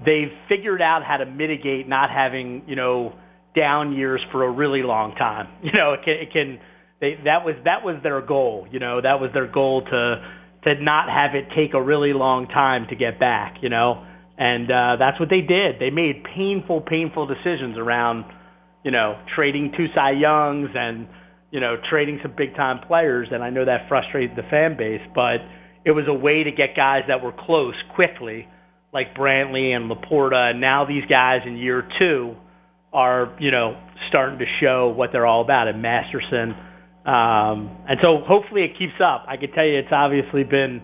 [0.06, 3.14] they've figured out how to mitigate not having you know
[3.56, 5.48] down years for a really long time.
[5.64, 6.60] You know, it can, it can
[7.04, 8.66] they that was that was their goal.
[8.72, 10.26] You know, that was their goal to
[10.64, 13.58] to not have it take a really long time to get back.
[13.62, 14.06] You know,
[14.38, 15.80] and uh, that's what they did.
[15.80, 18.26] They made painful, painful decisions around
[18.86, 21.08] you know trading two Cy Youngs and
[21.52, 23.28] you know trading some big time players.
[23.32, 25.42] And I know that frustrated the fan base, but
[25.84, 28.48] it was a way to get guys that were close quickly,
[28.94, 30.52] like Brantley and LaPorta.
[30.52, 32.38] And now these guys in year two
[32.94, 36.56] are, you know, starting to show what they're all about And Masterson.
[37.06, 39.26] Um, and so hopefully it keeps up.
[39.28, 40.82] I can tell you it's obviously been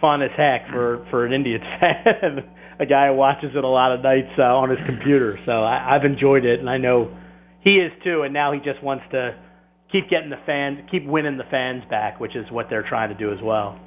[0.00, 3.92] fun as heck for, for an Indians fan, a guy who watches it a lot
[3.92, 5.38] of nights uh, on his computer.
[5.44, 7.14] So I, I've enjoyed it, and I know
[7.60, 8.22] he is too.
[8.22, 9.34] And now he just wants to
[9.90, 13.14] keep getting the fans, keep winning the fans back, which is what they're trying to
[13.16, 13.78] do as well.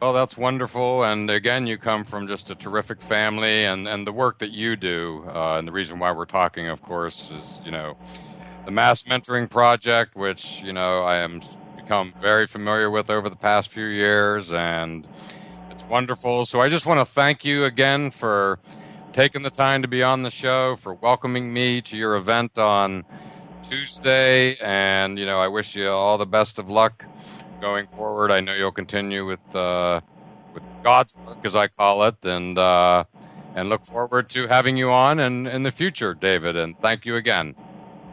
[0.00, 1.04] Well, that's wonderful.
[1.04, 4.76] And again, you come from just a terrific family, and, and the work that you
[4.76, 7.96] do, uh, and the reason why we're talking, of course, is you know
[8.66, 11.40] the Mass Mentoring Project, which you know I am
[11.76, 15.06] become very familiar with over the past few years, and
[15.70, 16.44] it's wonderful.
[16.44, 18.58] So I just want to thank you again for
[19.12, 23.04] taking the time to be on the show, for welcoming me to your event on
[23.62, 27.04] Tuesday, and you know I wish you all the best of luck
[27.60, 28.32] going forward.
[28.32, 30.00] I know you'll continue with uh,
[30.52, 33.04] with God's work, as I call it, and uh,
[33.54, 36.56] and look forward to having you on and in the future, David.
[36.56, 37.54] And thank you again.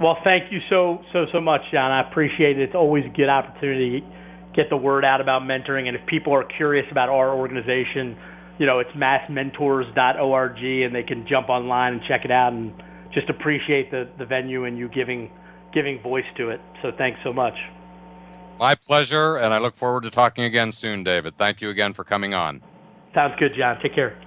[0.04, 1.90] Well, thank you so so so much, John.
[1.90, 2.64] I appreciate it.
[2.64, 4.08] It's always a good opportunity to
[4.54, 5.88] get the word out about mentoring.
[5.88, 8.18] And if people are curious about our organization,
[8.60, 12.52] you know, it's massmentors.org, and they can jump online and check it out.
[12.52, 12.74] And
[13.14, 15.32] just appreciate the the venue and you giving
[15.74, 16.60] giving voice to it.
[16.82, 17.56] So thanks so much.
[18.60, 21.38] My pleasure, and I look forward to talking again soon, David.
[21.38, 22.62] Thank you again for coming on.
[23.14, 23.80] Sounds good, John.
[23.82, 24.18] Take care.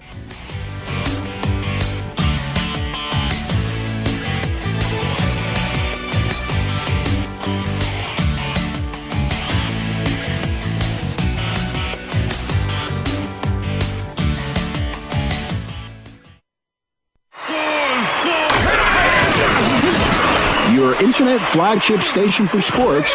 [21.19, 23.15] Internet flagship station for sports.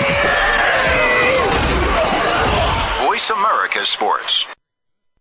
[3.06, 4.48] Voice America Sports.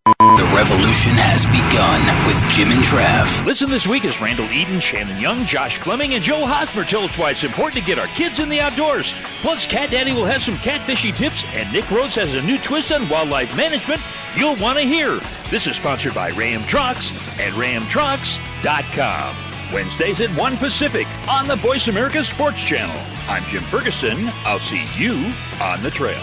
[0.07, 3.45] The revolution has begun with Jim and Trav.
[3.45, 7.19] Listen this week as Randall Eden, Shannon Young, Josh Clemming, and Joe Hosmer tell us
[7.19, 9.13] why it's important to get our kids in the outdoors.
[9.43, 12.93] Plus, Cat Daddy will have some catfishing tips, and Nick Rhodes has a new twist
[12.93, 14.01] on wildlife management
[14.35, 15.21] you'll want to hear.
[15.51, 19.50] This is sponsored by Ram Trucks at ramtrucks.com.
[19.73, 23.01] Wednesdays at 1 Pacific on the Voice America Sports Channel.
[23.29, 24.29] I'm Jim Ferguson.
[24.45, 26.23] I'll see you on the trail.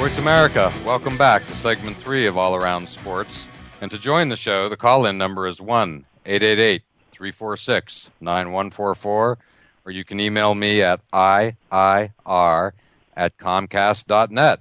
[0.00, 3.46] Voice America, welcome back to segment three of All Around Sports.
[3.82, 6.82] And to join the show, the call in number is 1 888
[7.12, 9.38] 346 9144,
[9.84, 12.72] or you can email me at IIR
[13.14, 14.60] at Comcast.net.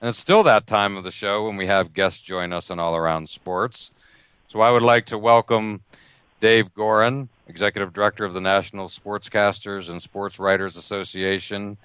[0.00, 2.80] And it's still that time of the show when we have guests join us on
[2.80, 3.92] All Around Sports.
[4.48, 5.82] So I would like to welcome
[6.40, 11.76] Dave Goren, Executive Director of the National Sportscasters and Sports Writers Association,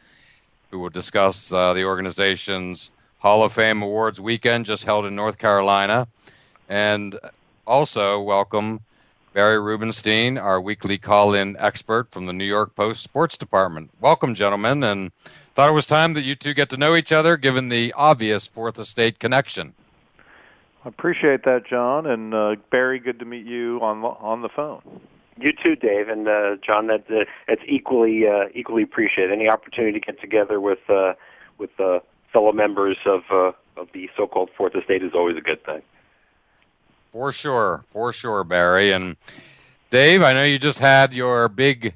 [0.69, 5.37] who will discuss uh, the organization's Hall of Fame Awards weekend just held in North
[5.37, 6.07] Carolina.
[6.67, 7.19] And
[7.65, 8.81] also welcome
[9.33, 13.91] Barry Rubenstein, our weekly call in expert from the New York Post Sports Department.
[13.99, 15.11] Welcome, gentlemen, and
[15.53, 18.47] thought it was time that you two get to know each other given the obvious
[18.47, 19.73] Fourth Estate connection.
[20.85, 22.99] I appreciate that, John, and uh, Barry.
[22.99, 24.81] Good to meet you on on the phone.
[25.39, 26.87] You too, Dave, and uh, John.
[26.87, 29.31] That uh, that's equally uh, equally appreciated.
[29.31, 31.13] Any opportunity to get together with uh,
[31.57, 31.99] with uh,
[32.33, 35.81] fellow members of uh, of the so-called Fourth Estate is always a good thing.
[37.11, 39.15] For sure, for sure, Barry and
[39.89, 40.21] Dave.
[40.21, 41.93] I know you just had your big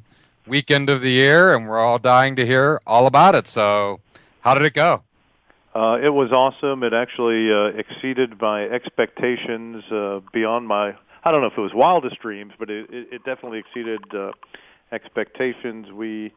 [0.48, 3.48] weekend of the year, and we're all dying to hear all about it.
[3.48, 4.00] So,
[4.42, 5.04] how did it go?
[5.76, 6.84] Uh, it was awesome.
[6.84, 10.96] It actually uh, exceeded my expectations uh, beyond my.
[11.26, 14.32] I don't know if it was wildest dreams, but it, it, it definitely exceeded uh,
[14.92, 15.92] expectations.
[15.92, 16.34] We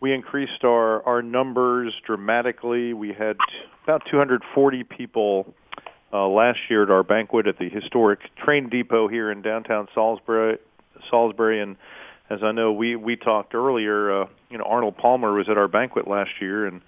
[0.00, 2.92] we increased our our numbers dramatically.
[2.92, 3.36] We had
[3.84, 5.54] about 240 people
[6.12, 10.58] uh, last year at our banquet at the historic train depot here in downtown Salisbury.
[11.10, 11.76] Salisbury, and
[12.28, 14.22] as I know, we we talked earlier.
[14.22, 16.82] Uh, you know, Arnold Palmer was at our banquet last year, and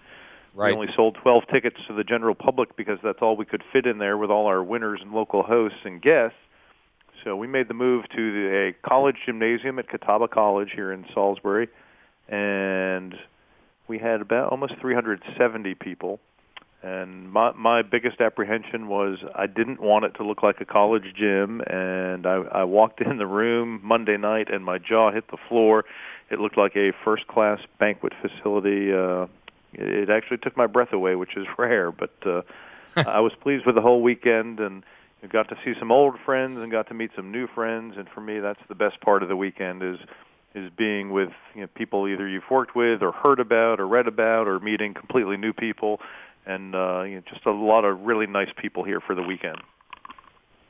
[0.54, 0.68] right.
[0.68, 3.86] we only sold 12 tickets to the general public because that's all we could fit
[3.86, 6.36] in there with all our winners and local hosts and guests.
[7.24, 11.04] So we made the move to the, a college gymnasium at Catawba College here in
[11.12, 11.68] Salisbury,
[12.28, 13.14] and
[13.88, 16.18] we had about almost 370 people.
[16.82, 21.12] And my my biggest apprehension was I didn't want it to look like a college
[21.14, 21.60] gym.
[21.66, 25.84] And I, I walked in the room Monday night, and my jaw hit the floor.
[26.30, 28.94] It looked like a first class banquet facility.
[28.94, 29.26] Uh,
[29.74, 31.92] it actually took my breath away, which is rare.
[31.92, 32.42] But uh,
[32.96, 34.82] I was pleased with the whole weekend, and
[35.28, 37.94] got to see some old friends and got to meet some new friends.
[37.98, 39.98] And for me, that's the best part of the weekend is
[40.52, 44.08] is being with you know, people either you've worked with or heard about or read
[44.08, 46.00] about, or meeting completely new people
[46.46, 49.58] and uh, you know, just a lot of really nice people here for the weekend.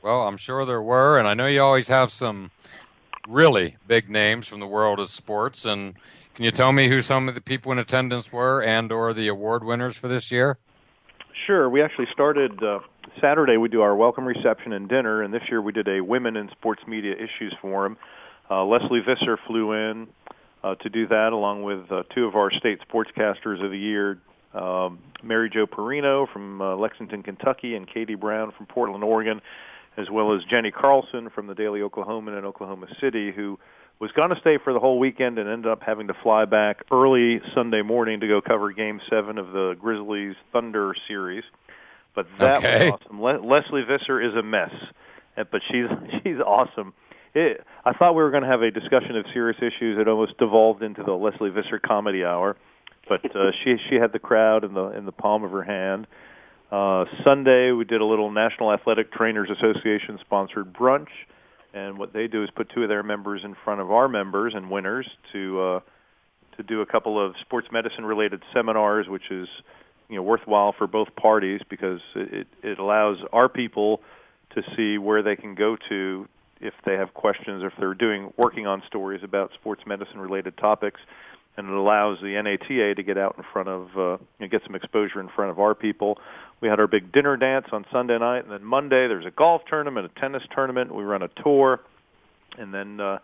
[0.03, 2.51] Well, I'm sure there were, and I know you always have some
[3.28, 5.64] really big names from the world of sports.
[5.64, 5.94] And
[6.34, 9.28] can you tell me who some of the people in attendance were, and or the
[9.28, 10.57] award winners for this year?
[11.46, 11.68] Sure.
[11.68, 12.80] We actually started uh,
[13.20, 16.36] Saturday we do our welcome reception and dinner, and this year we did a women
[16.36, 17.96] in sports media issues forum.
[18.50, 20.08] Uh, Lesley Visser flew in
[20.62, 24.18] uh, to do that, along with uh, two of our state sportscasters of the year,
[24.54, 29.40] um, Mary Jo Perino from uh, Lexington, Kentucky, and Katie Brown from Portland, Oregon,
[29.96, 33.58] as well as Jenni Carlson from the Daily Oklahoman in Oklahoma City, who
[34.00, 36.84] was going to stay for the whole weekend and ended up having to fly back
[36.90, 41.44] early Sunday morning to go cover Game Seven of the Grizzlies Thunder series.
[42.14, 42.90] But that okay.
[42.90, 43.22] was awesome.
[43.22, 44.72] Le- Lesley Visser is a mess,
[45.36, 45.86] but she's
[46.22, 46.92] she's awesome.
[47.34, 49.98] It, I thought we were going to have a discussion of serious issues.
[49.98, 52.56] It almost devolved into the Lesley Visser comedy hour,
[53.08, 56.06] but uh, she she had the crowd in the in the palm of her hand.
[56.72, 61.08] Uh, Sunday we did a little National Athletic Trainers Association sponsored brunch,
[61.72, 64.54] and what they do is put two of their members in front of our members
[64.54, 65.80] and winners to uh,
[66.56, 69.48] to do a couple of sports medicine related seminars, which is
[70.11, 74.02] you know worthwhile for both parties because it it allows our people
[74.54, 76.28] to see where they can go to
[76.61, 80.56] if they have questions or if they're doing working on stories about sports medicine related
[80.56, 81.00] topics
[81.56, 84.62] and it allows the NATA to get out in front of uh, you know, get
[84.64, 86.18] some exposure in front of our people.
[86.61, 89.62] We had our big dinner dance on Sunday night, and then Monday there's a golf
[89.68, 90.94] tournament, a tennis tournament.
[90.94, 91.80] We run a tour,
[92.58, 93.18] and then uh,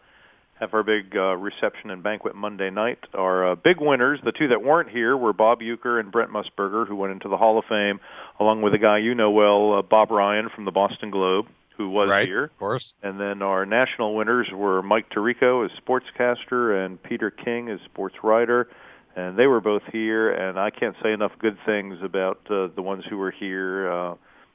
[0.60, 2.98] have our big uh, reception and banquet Monday night.
[3.14, 6.86] Our uh, big winners, the two that weren't here, were Bob Uecker and Brent Musburger,
[6.86, 8.00] who went into the Hall of Fame,
[8.40, 11.46] along with a guy you know well, uh, Bob Ryan from the Boston Globe
[11.76, 12.44] who was right, here.
[12.44, 12.94] Of course.
[13.02, 18.16] And then our national winners were Mike Tirico as sportscaster and Peter King as sports
[18.22, 18.68] writer.
[19.14, 22.82] And they were both here, and I can't say enough good things about uh, the
[22.82, 23.90] ones who were here.
[23.90, 24.14] Uh,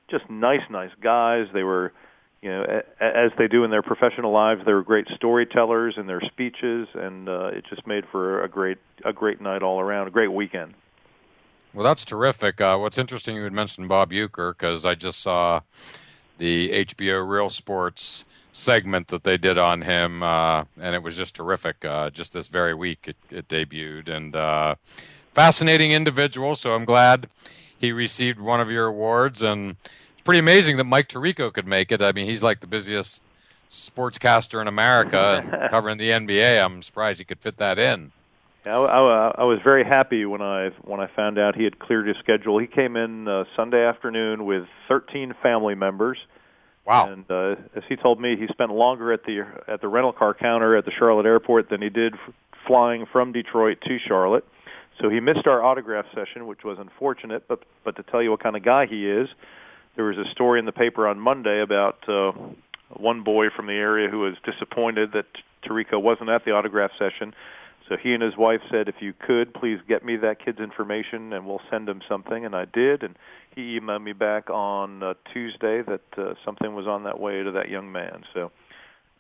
[0.10, 1.47] just nice, nice guys.
[1.52, 1.93] They were,
[2.42, 6.22] you know, as they do in their professional lives, they were great storytellers in their
[6.22, 10.12] speeches, and uh, it just made for a great, a great night all around, a
[10.12, 10.74] great weekend.
[11.74, 12.60] Well, that's terrific.
[12.60, 15.62] Uh, what's interesting, you had mentioned Bob Uecker because I just saw
[16.39, 21.36] the HBO Real Sports segment that they did on him, uh, and it was just
[21.36, 21.86] terrific.
[21.86, 24.76] Uh, just this very week, it, it debuted, and uh,
[25.34, 26.56] fascinating individual.
[26.56, 27.30] So I'm glad
[27.78, 29.78] he received one of your awards, and
[30.24, 32.01] pretty amazing that Mike Tirico could make it.
[32.01, 33.22] I mean, he's like the busiest
[33.69, 36.63] sportscaster in America, and covering the NBA.
[36.63, 38.11] I'm surprised he could fit that in.
[38.65, 42.07] I, I, I was very happy when I when I found out he had cleared
[42.07, 42.59] his schedule.
[42.59, 46.17] He came in uh, Sunday afternoon with 13 family members.
[46.86, 47.11] Wow!
[47.11, 50.34] And uh, as he told me, he spent longer at the at the rental car
[50.34, 52.34] counter at the Charlotte airport than he did f-
[52.67, 54.45] flying from Detroit to Charlotte.
[54.99, 57.47] So he missed our autograph session, which was unfortunate.
[57.47, 59.30] But but to tell you what kind of guy he is,
[59.96, 62.32] there was a story in the paper on Monday about uh,
[62.89, 65.26] one boy from the area who was disappointed that
[65.64, 67.34] Tirico wasn't at the autograph session.
[67.89, 71.34] So he and his wife said, if you could, please get me that kid's information
[71.34, 72.46] and we'll send him something.
[72.46, 73.04] And I did.
[73.04, 73.18] And
[73.54, 77.52] he emailed me back on uh, Tuesday that uh, something was on that way to
[77.52, 78.24] that young man.
[78.34, 78.52] So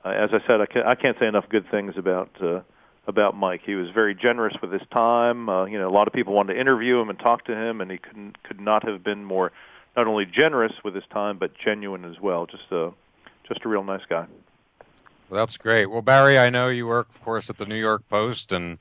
[0.05, 2.61] uh, as I said, I can't, I can't say enough good things about uh,
[3.07, 3.61] about Mike.
[3.65, 5.49] He was very generous with his time.
[5.49, 7.81] Uh, you know, a lot of people wanted to interview him and talk to him,
[7.81, 9.51] and he couldn't could not have been more
[9.95, 12.45] not only generous with his time but genuine as well.
[12.45, 12.91] Just a
[13.47, 14.25] just a real nice guy.
[15.29, 15.85] Well, that's great.
[15.85, 18.79] Well, Barry, I know you work, of course, at the New York Post, and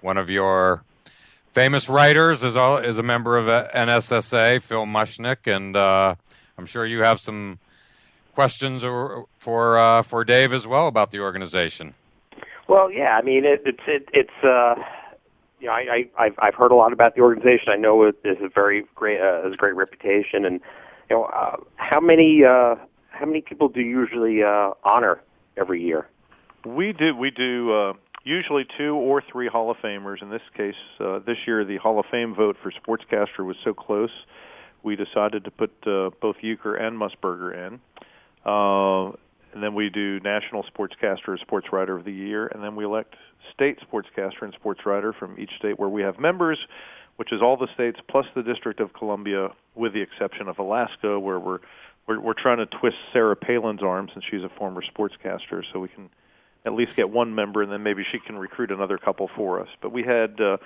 [0.00, 0.82] one of your
[1.52, 6.14] famous writers is all, is a member of NSSA, Phil Mushnick, and uh,
[6.56, 7.58] I'm sure you have some
[8.34, 11.94] questions or, for uh, for Dave as well about the organization.
[12.66, 14.74] Well, yeah, I mean it, it's it, it's uh,
[15.64, 17.68] you know I, I I've I've heard a lot about the organization.
[17.70, 20.60] I know it is a very great uh, has a great reputation, and
[21.08, 22.76] you know uh, how many uh,
[23.08, 25.22] how many people do you usually uh, honor
[25.56, 26.06] every year?
[26.66, 27.92] We do we do uh,
[28.24, 30.20] usually two or three Hall of Famers.
[30.20, 33.72] In this case, uh, this year the Hall of Fame vote for sportscaster was so
[33.72, 34.12] close,
[34.82, 37.80] we decided to put uh, both Uecker and Musburger in.
[38.44, 39.16] Uh,
[39.54, 42.84] and then we do National Sportscaster, or Sports Writer of the Year, and then we
[42.84, 43.14] elect
[43.54, 46.58] State Sportscaster and Sports Writer from each state where we have members,
[47.16, 51.18] which is all the states plus the District of Columbia, with the exception of Alaska,
[51.18, 51.60] where we're
[52.06, 55.88] we're, we're trying to twist Sarah Palin's arm since she's a former sportscaster, so we
[55.88, 56.10] can
[56.66, 59.68] at least get one member, and then maybe she can recruit another couple for us.
[59.80, 60.58] But we had uh,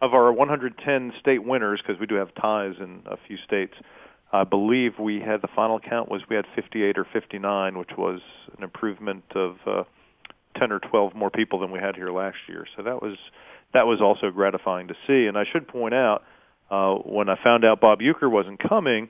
[0.00, 3.74] of our 110 state winners, because we do have ties in a few states.
[4.32, 8.20] I believe we had the final count was we had 58 or 59, which was
[8.56, 9.84] an improvement of uh,
[10.58, 12.66] 10 or 12 more people than we had here last year.
[12.76, 13.16] So that was
[13.72, 15.26] that was also gratifying to see.
[15.26, 16.24] And I should point out
[16.70, 19.08] uh, when I found out Bob Uecker wasn't coming,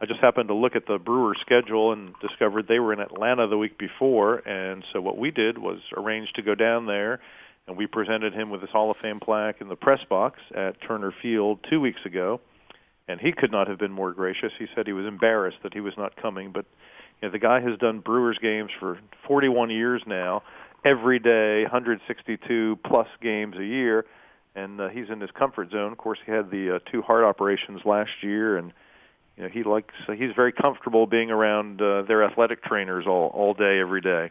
[0.00, 3.46] I just happened to look at the Brewer schedule and discovered they were in Atlanta
[3.46, 4.36] the week before.
[4.48, 7.20] And so what we did was arrange to go down there,
[7.66, 10.80] and we presented him with his Hall of Fame plaque in the press box at
[10.80, 12.40] Turner Field two weeks ago
[13.08, 14.52] and he could not have been more gracious.
[14.58, 16.64] He said he was embarrassed that he was not coming, but
[17.20, 20.42] you know, the guy has done Brewers games for 41 years now,
[20.84, 24.04] every day, 162 plus games a year,
[24.54, 25.92] and uh, he's in his comfort zone.
[25.92, 28.72] Of course, he had the uh, two heart operations last year, and
[29.36, 33.28] you know, he likes uh, he's very comfortable being around uh, their athletic trainers all
[33.28, 34.30] all day, every day.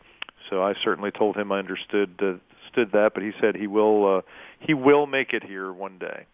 [0.49, 2.33] So I certainly told him I understood uh,
[2.75, 4.21] understood that, but he said he will uh,
[4.59, 6.25] he will make it here one day.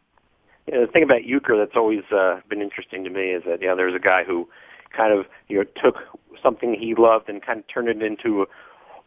[0.72, 3.68] Yeah, the thing about Uecker that's always uh, been interesting to me is that you
[3.68, 4.48] know there's a guy who
[4.96, 5.96] kind of you know took
[6.42, 8.48] something he loved and kind of turned it into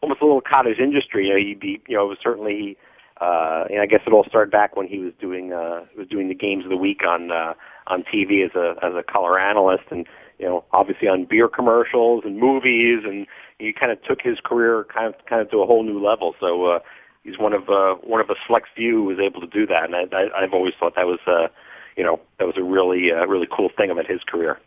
[0.03, 1.29] almost a little cottage industry.
[1.29, 2.77] You know, he'd be you know certainly.
[3.21, 6.29] Uh, and I guess it all started back when he was doing uh, was doing
[6.29, 7.55] the games of the week on uh,
[7.87, 10.05] on TV as a as a color analyst, and
[10.41, 13.27] you know obviously on beer commercials and movies, and
[13.61, 16.35] he kind of took his career kind of kind of to a whole new level.
[16.41, 16.79] So uh,
[17.25, 19.85] he's one of uh, one of a select few who was able to do that,
[19.85, 21.49] and I, I, I've always thought that was uh,
[21.97, 24.61] you know that was a really uh, really cool thing about his career.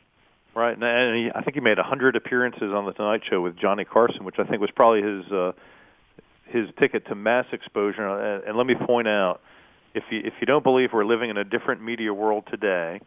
[0.54, 3.58] Right, and he, I think he made a hundred appearances on the Tonight Show with
[3.58, 5.52] Johnny Carson, which I think was probably his uh,
[6.46, 8.08] his ticket to mass exposure.
[8.08, 9.40] And, and let me point out,
[9.94, 13.00] if you if you don't believe we're living in a different media world today,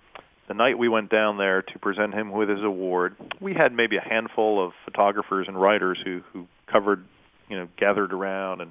[0.46, 3.96] the night we went down there to present him with his award, we had maybe
[3.96, 7.04] a handful of photographers and writers who who covered,
[7.48, 8.70] you know, gathered around and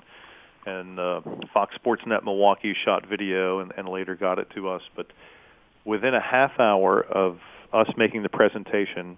[0.65, 1.21] and uh,
[1.53, 4.81] Fox Sports Net Milwaukee shot video and, and later got it to us.
[4.95, 5.07] But
[5.85, 7.39] within a half hour of
[7.73, 9.17] us making the presentation,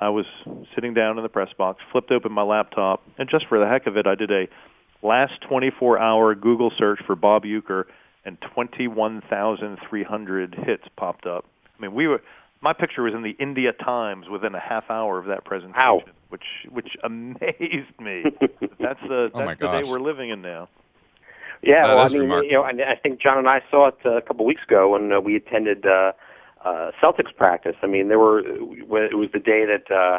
[0.00, 0.26] I was
[0.74, 3.86] sitting down in the press box, flipped open my laptop, and just for the heck
[3.86, 4.48] of it, I did a
[5.02, 7.84] last 24-hour Google search for Bob Uecker,
[8.24, 11.44] and 21,300 hits popped up.
[11.76, 12.22] I mean, we were
[12.62, 16.02] my picture was in the India Times within a half hour of that presentation, Ow.
[16.30, 18.24] which which amazed me.
[18.80, 20.68] that's the Oh my that's the day we're living in now.
[21.62, 22.46] Yeah, That well, I mean, remarkable.
[22.50, 24.90] you know, and I think John and I saw it uh, a couple weeks ago
[24.90, 26.12] when uh, we attended uh,
[26.64, 27.76] uh, Celtics practice.
[27.82, 30.18] I mean, there were it was the day that uh,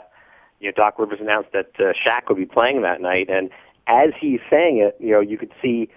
[0.60, 3.50] you know Doc Rivers announced that uh, Shaq would be playing that night, and
[3.88, 5.90] as he's saying it, you know, you could see,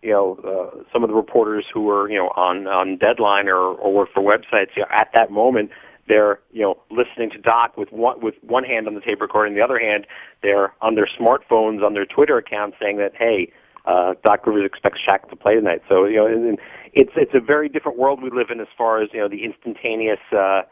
[0.00, 3.58] you know, uh, some of the reporters who were you know on on deadline or
[3.58, 4.74] or work for websites.
[4.74, 5.70] You know, at that moment,
[6.08, 9.46] they're you know listening to Doc with one with one hand on the tape recorder,
[9.46, 10.06] and the other hand
[10.42, 13.52] they're on their smartphones on their Twitter account saying that hey,
[13.86, 15.82] uh, Doc Rivers expects Shaq to play tonight.
[15.88, 16.58] So you know, and,
[16.92, 19.44] it's it's a very different world we live in as far as you know the
[19.44, 20.20] instantaneous.
[20.32, 20.62] Uh,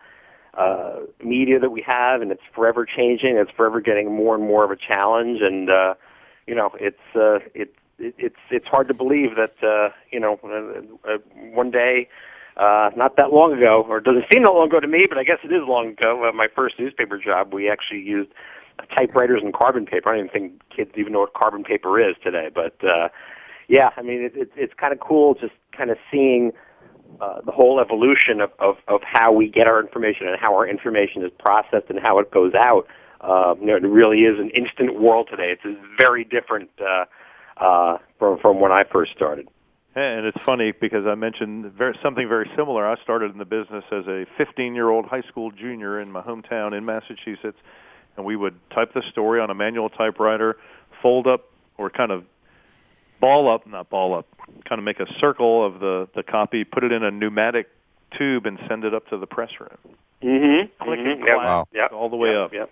[0.55, 3.39] uh, media that we have, and it's forever changing.
[3.39, 5.95] It's forever getting more and more of a challenge, and uh,
[6.47, 10.39] you know, it's uh, it, it, it's it's hard to believe that uh, you know
[10.45, 11.19] uh, uh,
[11.53, 12.09] one day,
[12.57, 15.19] uh, not that long ago, or it doesn't seem that long ago to me, but
[15.19, 16.29] I guess it is long ago.
[16.29, 18.31] Uh, my first newspaper job, we actually used
[18.95, 20.11] typewriters and carbon paper.
[20.11, 23.09] I don't even think kids even know what carbon paper is today, but uh,
[23.69, 26.53] yeah, I mean, it, it, it's kind of cool just kind of seeing
[27.21, 30.67] uh, the whole evolution of, of, of how we get our information and how our
[30.67, 32.87] information is processed and how it goes out.
[33.21, 35.53] Uh, you know, it really is an instant world today.
[35.53, 37.05] It's very different uh,
[37.57, 39.49] uh, from from when I first started.
[39.95, 42.89] And it's funny because I mentioned very, something very similar.
[42.89, 46.87] I started in the business as a 15-year-old high school junior in my hometown in
[46.87, 47.59] Massachusetts,
[48.17, 50.57] and we would type the story on a manual typewriter,
[51.03, 52.25] fold up or kind of
[53.21, 54.27] ball up, not ball up,
[54.65, 57.71] kind of make a circle of the the copy, put it in a pneumatic
[58.13, 59.97] tube, and send it up to the press room.
[60.23, 60.85] Mm-hmm.
[60.85, 61.23] Clicking mm-hmm.
[61.23, 61.91] glass Yep.
[61.91, 61.93] Yep.
[61.93, 62.39] all the way yep.
[62.39, 62.53] up.
[62.53, 62.71] Yep.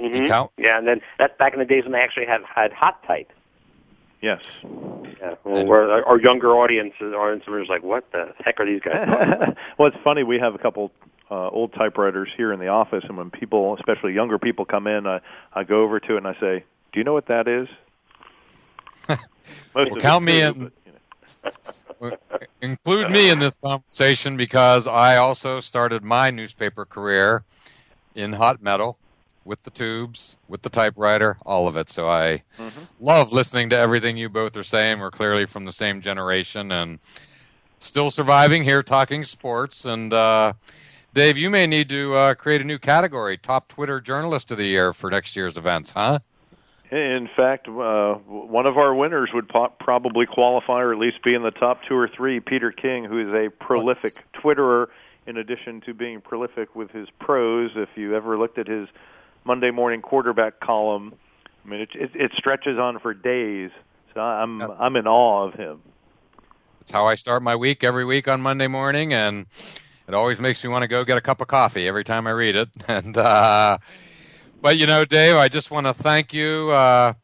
[0.00, 0.50] You hmm count?
[0.56, 3.30] Yeah, and then that's back in the days when they actually had had hot type.
[4.22, 4.40] Yes.
[4.62, 5.34] Yeah.
[5.44, 9.08] Well, where our our younger audience, audience members, like, what the heck are these guys?
[9.78, 10.22] well, it's funny.
[10.22, 10.92] We have a couple
[11.28, 15.08] uh, old typewriters here in the office, and when people, especially younger people, come in,
[15.08, 15.20] I,
[15.52, 17.68] I go over to it and I say, "Do you know what that is?"
[19.74, 20.70] Most Well, count me in.
[20.70, 20.72] but,
[22.00, 22.16] you know.
[22.60, 27.42] Include me in this conversation because I also started my newspaper career
[28.14, 28.98] in hot metal
[29.44, 31.90] with the tubes, with the typewriter, all of it.
[31.90, 32.42] So I
[33.00, 35.00] love listening to everything you both are saying.
[35.00, 36.98] We're clearly from the same generation and
[37.78, 39.84] still surviving here talking sports.
[39.84, 40.52] And uh,
[41.14, 44.66] Dave, you may need to uh, create a new category top Twitter journalist of the
[44.66, 46.20] year for next year's events, huh?
[46.90, 51.32] In fact, uh, one of our winners would po- probably qualify, or at least be
[51.32, 52.38] in the top two or three.
[52.38, 54.88] Peter King, who is a prolific Twitterer,
[55.26, 57.70] in addition to being prolific with his prose.
[57.76, 58.88] If you ever looked at his
[59.44, 61.14] Monday morning quarterback column,
[61.64, 63.70] I mean, it, it, it stretches on for days.
[64.14, 65.80] So I'm I'm in awe of him.
[66.80, 69.46] It's how I start my week every week on Monday morning, and
[70.06, 72.30] it always makes me want to go get a cup of coffee every time I
[72.30, 72.68] read it.
[72.88, 73.78] And uh,
[74.60, 77.14] but you know, Dave, I just want to thank you uh,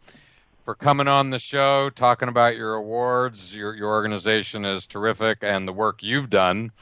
[0.62, 3.54] for coming on the show, talking about your awards.
[3.54, 6.72] Your your organization is terrific, and the work you've done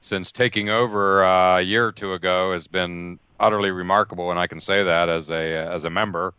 [0.00, 4.46] since taking over uh, a year or two ago has been utterly remarkable, and I
[4.46, 6.34] can say that as a as a member.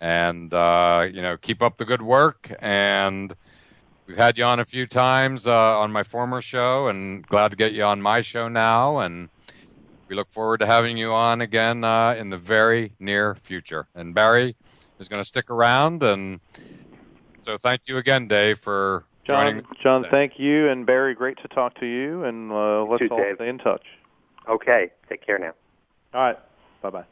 [0.00, 2.52] And uh, you know, keep up the good work.
[2.60, 3.34] And
[4.06, 7.56] we've had you on a few times uh, on my former show, and glad to
[7.56, 8.98] get you on my show now.
[8.98, 9.28] And
[10.08, 13.88] we look forward to having you on again uh, in the very near future.
[13.94, 14.56] And Barry
[14.98, 16.40] is going to stick around, and
[17.38, 19.62] so thank you again, Dave, for joining.
[19.62, 23.08] John, John, thank you, and Barry, great to talk to you, and uh, let's too,
[23.10, 23.36] all Dave.
[23.36, 23.84] stay in touch.
[24.48, 24.90] Okay.
[25.08, 25.52] Take care now.
[26.16, 26.38] All right.
[26.80, 27.04] Bye bye.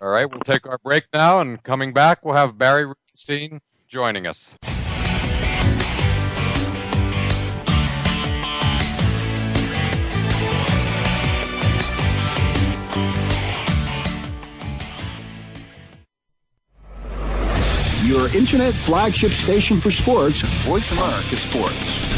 [0.00, 4.26] All right, we'll take our break now, and coming back, we'll have Barry Rubenstein joining
[4.26, 4.56] us.
[18.04, 22.17] Your internet flagship station for sports, Voice America Sports.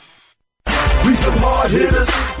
[1.05, 2.40] We some hard hitters.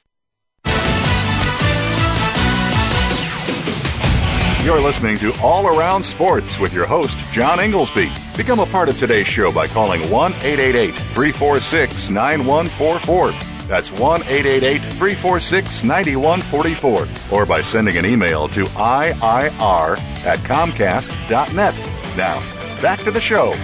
[4.63, 8.37] You're listening to All Around Sports with your host, John Ingoldsby.
[8.37, 13.31] Become a part of today's show by calling 1 888 346 9144.
[13.67, 17.35] That's 1 888 346 9144.
[17.35, 21.79] Or by sending an email to IIR at Comcast.net.
[22.15, 23.55] Now, back to the show.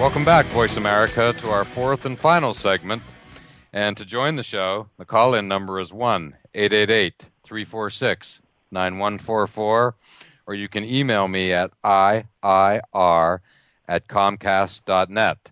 [0.00, 3.04] Welcome back, Voice America, to our fourth and final segment.
[3.72, 8.40] And to join the show, the call in number is 1 888 346
[8.70, 9.94] 9144,
[10.46, 13.40] or you can email me at IIR
[13.86, 15.50] at Comcast.net.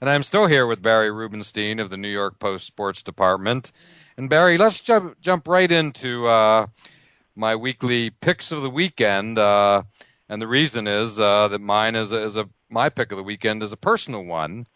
[0.00, 3.70] And I'm still here with Barry Rubenstein of the New York Post Sports Department.
[4.16, 6.66] And Barry, let's jump, jump right into uh,
[7.36, 9.38] my weekly picks of the weekend.
[9.38, 9.84] Uh,
[10.28, 13.22] and the reason is uh, that mine is a, is a my pick of the
[13.22, 14.66] weekend is a personal one,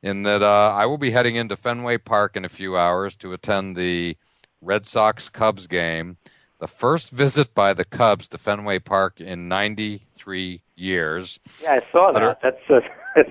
[0.00, 3.32] in that uh, I will be heading into Fenway Park in a few hours to
[3.32, 4.16] attend the
[4.64, 6.16] Red Sox Cubs game,
[6.58, 11.38] the first visit by the Cubs to Fenway Park in 93 years.
[11.62, 12.40] Yeah, I saw that.
[12.42, 12.56] That's.
[12.70, 12.80] Uh,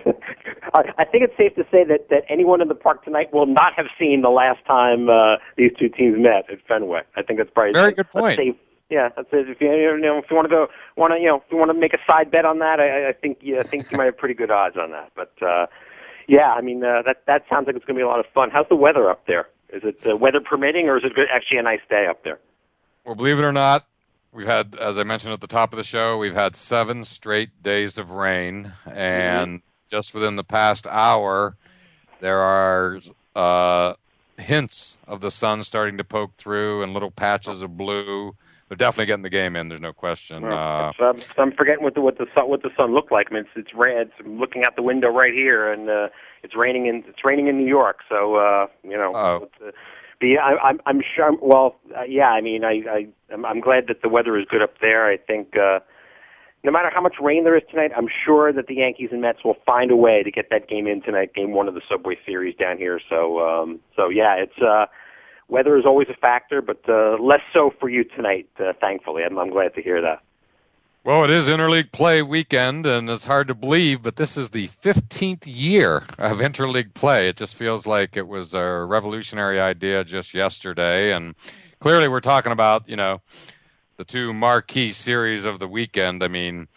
[0.97, 3.73] I think it's safe to say that that anyone in the park tonight will not
[3.75, 7.01] have seen the last time uh, these two teams met at Fenway.
[7.17, 8.37] I think that's probably Very good point.
[8.37, 8.55] safe.
[8.89, 9.49] Yeah, that's it.
[9.49, 11.57] If you, you know, if you want to go, want to, you know, if you
[11.57, 13.91] want to make a side bet on that, I, I- I think, yeah, I think
[13.91, 15.11] you might have pretty good odds on that.
[15.15, 15.65] But uh,
[16.27, 18.25] yeah, I mean, uh, that that sounds like it's going to be a lot of
[18.33, 18.49] fun.
[18.51, 19.47] How's the weather up there?
[19.69, 22.39] Is it uh, weather permitting, or is it actually a nice day up there?
[23.05, 23.87] Well, believe it or not,
[24.31, 27.61] we've had, as I mentioned at the top of the show, we've had seven straight
[27.63, 31.55] days of rain, and just within the past hour,
[32.19, 32.99] there are
[33.35, 33.93] uh,
[34.37, 38.35] hints of the sun starting to poke through and little patches of blue.
[38.73, 39.69] They're definitely getting the game in.
[39.69, 40.43] There's no question.
[40.43, 43.27] Uh, It's, um, I'm forgetting what the what the sun what the sun looked like.
[43.29, 44.07] I mean, it's it's red.
[44.07, 46.07] It's, I'm looking out the window right here, and uh,
[46.41, 47.99] it's raining in it's raining in New York.
[48.09, 49.43] So uh, you know, Oh.
[49.43, 49.71] it's, uh,
[50.19, 51.37] but yeah, I, I'm I'm sure.
[51.39, 52.29] Well, uh, yeah.
[52.29, 55.05] I mean, I I I'm, I'm glad that the weather is good up there.
[55.07, 55.55] I think.
[55.55, 55.79] uh
[56.65, 59.43] no matter how much rain there is tonight, I'm sure that the Yankees and Mets
[59.43, 62.17] will find a way to get that game in tonight, game one of the Subway
[62.25, 63.01] Series down here.
[63.09, 64.85] So, um, so yeah, it's uh,
[65.47, 68.49] weather is always a factor, but uh, less so for you tonight.
[68.59, 70.23] Uh, thankfully, I'm, I'm glad to hear that.
[71.05, 74.69] Well, it is interleague play weekend, and it's hard to believe, but this is the
[74.69, 77.27] 15th year of interleague play.
[77.27, 81.35] It just feels like it was a revolutionary idea just yesterday, and
[81.81, 83.21] clearly we're talking about you know
[83.97, 86.23] the two marquee series of the weekend.
[86.23, 86.69] I mean,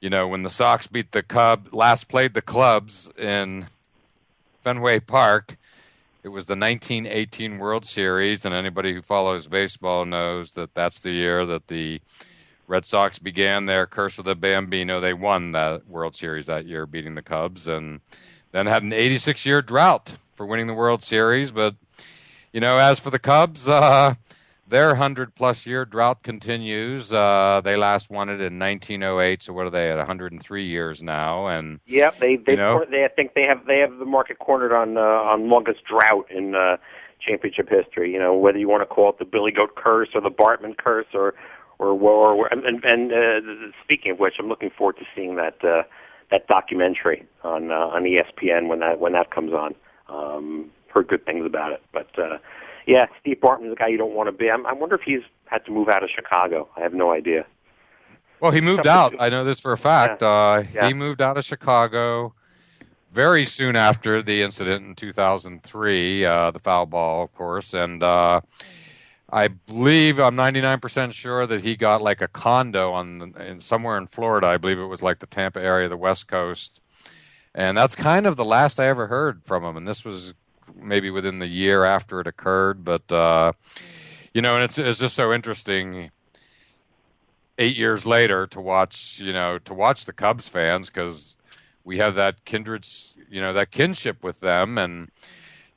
[0.00, 3.68] you know when the Sox beat the Cub, last played the clubs in
[4.62, 5.56] Fenway Park.
[6.24, 11.10] It was the 1918 World Series, and anybody who follows baseball knows that that's the
[11.10, 12.00] year that the
[12.68, 15.00] Red Sox began their curse of the Bambino.
[15.00, 18.02] They won the World Series that year, beating the Cubs, and
[18.52, 21.50] then had an 86 year drought for winning the World Series.
[21.50, 21.74] But,
[22.52, 24.14] you know, as for the Cubs, uh,
[24.72, 27.12] their 100 plus year drought continues.
[27.12, 31.46] Uh, they last won it in 1908, so what are they at 103 years now?
[31.46, 32.84] And Yep, they they, You know?
[32.90, 36.26] they I think they have they have the market cornered on uh, on longest drought
[36.30, 36.78] in uh,
[37.20, 38.10] championship history.
[38.10, 40.76] You know, whether you want to call it the Billy Goat curse or the Bartman
[40.76, 41.34] curse or
[41.78, 45.36] or or, or and, and, and uh, speaking of which, I'm looking forward to seeing
[45.36, 45.82] that uh,
[46.30, 49.74] that documentary on uh, on ESPN when that when that comes on.
[50.08, 52.38] Um, heard good things about it, but uh,
[52.86, 54.50] yeah, Steve Bartman's the guy you don't want to be.
[54.50, 56.68] I'm, I wonder if he's had to move out of Chicago.
[56.76, 57.46] I have no idea.
[58.40, 59.14] Well, he moved out.
[59.20, 60.22] I know this for a fact.
[60.22, 60.88] Uh, Yeah.
[60.88, 62.34] He moved out of Chicago
[63.12, 67.74] very soon after the incident in 2003, uh, the foul ball, of course.
[67.74, 68.40] And uh,
[69.30, 73.98] I believe, I'm 99% sure that he got like a condo on the, in, somewhere
[73.98, 74.48] in Florida.
[74.48, 76.80] I believe it was like the Tampa area, the West Coast.
[77.54, 79.76] And that's kind of the last I ever heard from him.
[79.76, 80.34] And this was
[80.74, 82.84] maybe within the year after it occurred.
[82.84, 83.52] But, uh,
[84.34, 86.10] you know, and it's, it's just so interesting
[87.58, 91.36] eight years later to watch you know to watch the Cubs fans because
[91.84, 92.86] we have that kindred
[93.30, 95.10] you know that kinship with them and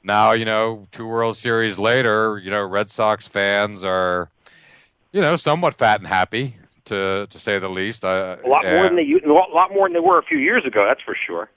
[0.02, 4.30] now you know two World Series later you know Red Sox fans are
[5.12, 8.06] you know somewhat fat and happy to to say the least.
[8.06, 10.24] Uh, A lot more and- than they a lot lot more than they were a
[10.24, 10.86] few years ago.
[10.88, 11.50] That's for sure.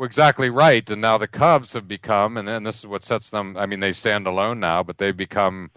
[0.00, 0.88] Exactly right.
[0.90, 3.56] And now the Cubs have become, and, and this is what sets them.
[3.56, 5.70] I mean, they stand alone now, but they've become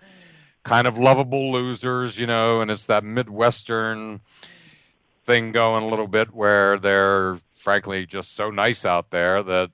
[0.64, 2.62] kind of lovable losers, you know.
[2.62, 4.22] And it's that midwestern
[5.24, 9.70] thing going a little bit where they're frankly just so nice out there that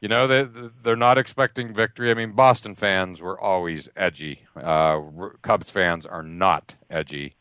[0.00, 0.48] you know they
[0.82, 2.10] they're not expecting victory.
[2.10, 4.44] I mean, Boston fans were always edgy.
[4.56, 5.00] Uh,
[5.42, 7.34] Cubs fans are not edgy,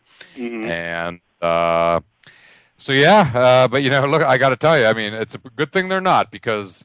[0.66, 1.20] and.
[1.42, 2.02] Uh,
[2.82, 5.36] so yeah, uh, but you know, look, I got to tell you, I mean, it's
[5.36, 6.84] a good thing they're not because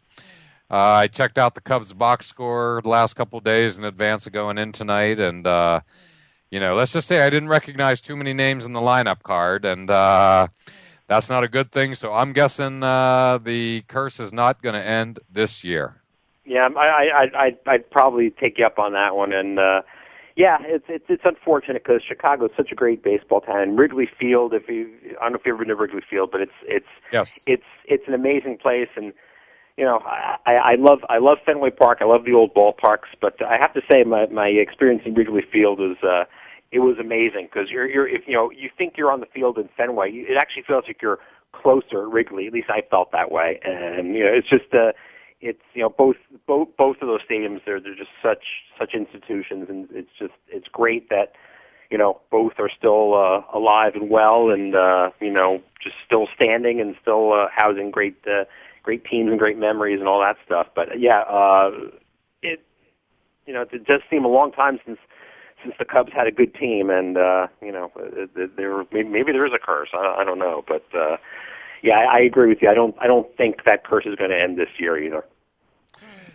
[0.71, 4.35] uh, I checked out the Cubs box score the last couple days in advance of
[4.35, 5.81] going in tonight, and uh,
[6.51, 9.65] you know, let's just say I didn't recognize too many names in the lineup card,
[9.65, 10.49] and uh,
[11.09, 11.95] that's not a good thing.
[11.95, 16.03] So I'm guessing uh, the curse is not going to end this year.
[16.45, 19.81] Yeah, I I I I'd probably take you up on that one, and uh,
[20.37, 23.61] yeah, it's it's it's unfortunate because Chicago is such a great baseball town.
[23.61, 26.31] And Wrigley Field, if you I don't know if you've ever been to Wrigley Field,
[26.31, 27.43] but it's it's Yes.
[27.47, 29.13] it's it's an amazing place, and
[29.77, 31.99] you know I I love I love Fenway Park.
[32.01, 35.43] I love the old ballparks, but I have to say my my experience in Wrigley
[35.53, 35.97] Field is.
[36.03, 36.25] uh
[36.73, 39.57] it was amazing because you're you're if you know you think you're on the field
[39.57, 41.21] in Fenway, you, it actually feels like you're
[41.53, 42.49] closer at Wrigley.
[42.49, 44.93] At least I felt that way, and you know it's just uh,
[45.41, 46.17] it's you know both
[46.47, 48.45] both both of those stadiums they're they're just such
[48.79, 51.33] such institutions, and it's just it's great that
[51.91, 56.27] you know both are still uh, alive and well, and uh, you know just still
[56.35, 58.45] standing and still uh, housing great uh,
[58.83, 60.69] great teams and great memories and all that stuff.
[60.75, 61.71] But yeah, uh,
[62.43, 62.61] it
[63.47, 64.99] you know it does seem a long time since
[65.63, 67.91] since the Cubs had a good team, and uh, you know,
[68.57, 69.89] there maybe, maybe there is a curse.
[69.93, 71.17] I, I don't know, but uh,
[71.83, 72.69] yeah, I, I agree with you.
[72.69, 75.25] I don't I don't think that curse is going to end this year either.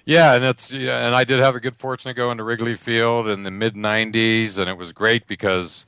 [0.05, 2.75] Yeah, and it's yeah, and I did have a good fortune to go into Wrigley
[2.75, 5.85] Field in the mid '90s, and it was great because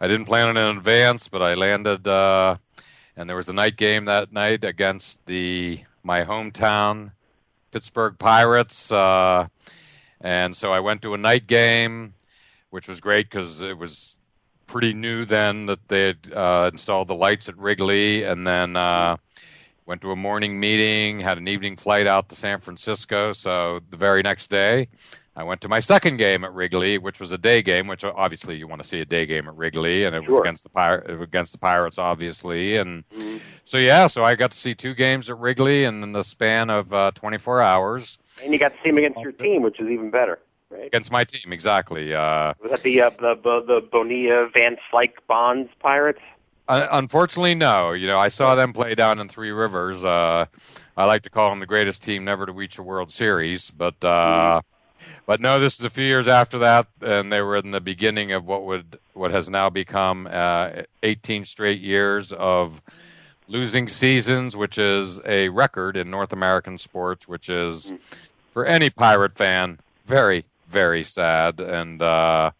[0.00, 2.56] I didn't plan it in advance, but I landed, uh,
[3.16, 7.12] and there was a night game that night against the my hometown
[7.72, 9.48] Pittsburgh Pirates, uh,
[10.20, 12.14] and so I went to a night game,
[12.70, 14.16] which was great because it was
[14.70, 18.76] pretty new then that they had uh, installed the lights at Wrigley, and then.
[18.76, 19.16] Uh,
[19.86, 23.32] went to a morning meeting, had an evening flight out to San Francisco.
[23.32, 24.86] So the very next day,
[25.34, 27.88] I went to my second game at Wrigley, which was a day game.
[27.88, 30.62] Which obviously you want to see a day game at Wrigley, and it was against
[30.62, 32.76] the Pir- against the Pirates, obviously.
[32.76, 33.02] And
[33.64, 36.94] so yeah, so I got to see two games at Wrigley in the span of
[36.94, 40.10] uh, 24 hours And you got to see him against your team, which is even
[40.10, 40.38] better,
[40.70, 40.86] right?
[40.86, 41.52] against my team.
[41.52, 42.14] Exactly.
[42.14, 43.34] Uh, Was that the uh, the
[43.66, 46.20] the, Bonilla Van Slyke Bonds Pirates?
[46.68, 47.92] Un- Unfortunately, no.
[47.92, 50.04] You know, I saw them play down in Three Rivers.
[50.04, 50.46] Uh,
[50.96, 54.02] I like to call them the greatest team never to reach a World Series, but
[54.04, 54.60] uh,
[55.26, 58.32] but no, this is a few years after that, and they were in the beginning
[58.32, 62.82] of what would what has now become uh, 18 straight years of
[63.48, 67.92] losing seasons, which is a record in North American sports, which is
[68.50, 71.60] for any pirate fan very very sad.
[71.60, 72.52] And uh,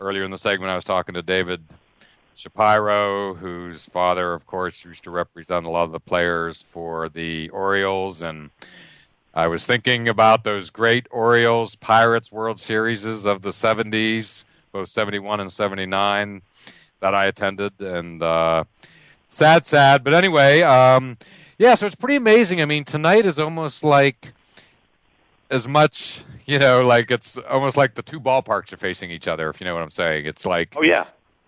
[0.00, 1.62] earlier in the segment, I was talking to David
[2.34, 7.50] Shapiro, whose father, of course, used to represent a lot of the players for the
[7.50, 8.22] Orioles.
[8.22, 8.50] And
[9.34, 15.40] I was thinking about those great Orioles Pirates World Series of the 70s, both 71
[15.40, 16.42] and 79,
[17.00, 17.80] that I attended.
[17.80, 18.64] And uh,
[19.28, 20.02] sad, sad.
[20.02, 21.18] But anyway, um,
[21.58, 22.62] yeah, so it's pretty amazing.
[22.62, 24.32] I mean, tonight is almost like
[25.50, 29.48] as much, you know, like it's almost like the two ballparks are facing each other,
[29.48, 30.26] if you know what I'm saying.
[30.26, 31.06] It's like, oh, yeah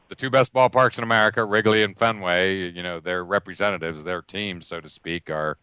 [0.08, 4.66] the two best ballparks in America, Wrigley and Fenway, you know, their representatives, their teams,
[4.66, 5.58] so to speak, are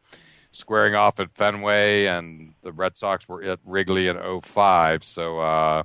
[0.51, 5.03] squaring off at Fenway, and the Red Sox were at Wrigley in 05.
[5.03, 5.83] So uh,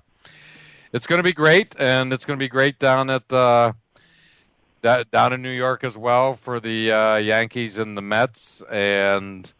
[0.93, 3.73] it's going to be great, and it's going to be great down at uh,
[4.83, 8.63] down in New York as well for the uh, Yankees and the Mets.
[8.71, 9.53] And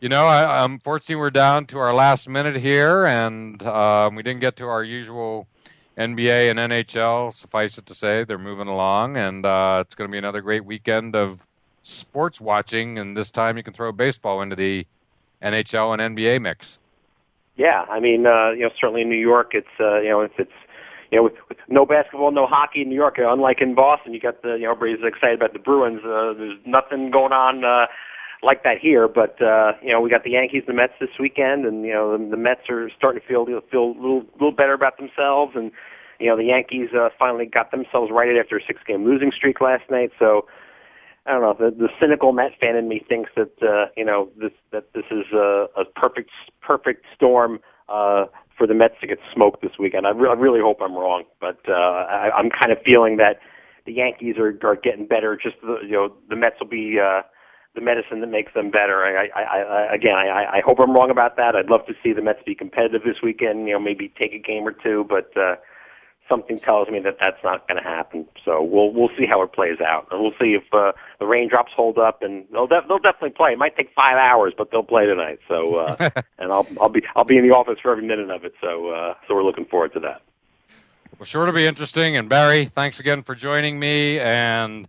[0.00, 4.40] you know, I, unfortunately, we're down to our last minute here, and um, we didn't
[4.40, 5.46] get to our usual
[5.98, 10.12] NBA and NHL, suffice it to say, they're moving along, and uh, it's going to
[10.12, 11.46] be another great weekend of
[11.82, 12.98] sports watching.
[12.98, 14.86] And this time, you can throw baseball into the
[15.42, 16.78] NHL and NBA mix.
[17.56, 20.32] Yeah, I mean, uh, you know, certainly in New York, it's uh, you know, if
[20.38, 20.50] it's
[21.10, 24.20] you know, with, with no basketball, no hockey in New York, unlike in Boston, you
[24.20, 26.00] got the you know everybody's excited about the Bruins.
[26.02, 27.64] Uh, there's nothing going on.
[27.64, 27.86] Uh,
[28.42, 29.08] like that here.
[29.08, 31.92] But uh, you know, we got the Yankees, and the Mets this weekend, and you
[31.92, 35.52] know, the, the Mets are starting to feel feel a little little better about themselves,
[35.54, 35.72] and
[36.18, 39.60] you know, the Yankees uh, finally got themselves righted after a six game losing streak
[39.60, 40.10] last night.
[40.18, 40.46] So.
[41.26, 41.70] I don't know.
[41.70, 45.04] The, the cynical Met fan in me thinks that uh, you know this that this
[45.10, 46.30] is a, a perfect
[46.62, 47.60] perfect storm
[47.90, 48.24] uh,
[48.56, 50.06] for the Mets to get smoked this weekend.
[50.06, 53.38] I, re- I really hope I'm wrong, but uh, I, I'm kind of feeling that
[53.86, 55.36] the Yankees are, are getting better.
[55.36, 57.22] Just the, you know, the Mets will be uh,
[57.74, 59.04] the medicine that makes them better.
[59.04, 61.54] I, I, I again, I, I hope I'm wrong about that.
[61.54, 63.68] I'd love to see the Mets be competitive this weekend.
[63.68, 65.54] You know, maybe take a game or two, but uh,
[66.28, 68.26] something tells me that that's not going to happen.
[68.44, 71.72] So we'll we'll see how it plays out, and we'll see if uh, the raindrops
[71.74, 72.22] hold up.
[72.22, 73.52] And they'll de- they'll definitely play.
[73.52, 75.38] It might take five hours, but they'll play tonight.
[75.46, 78.44] So uh, and I'll I'll be I'll be in the office for every minute of
[78.44, 78.54] it.
[78.60, 80.22] So uh, so we're looking forward to that.
[81.18, 82.16] Well, sure to be interesting.
[82.16, 84.88] And Barry, thanks again for joining me and.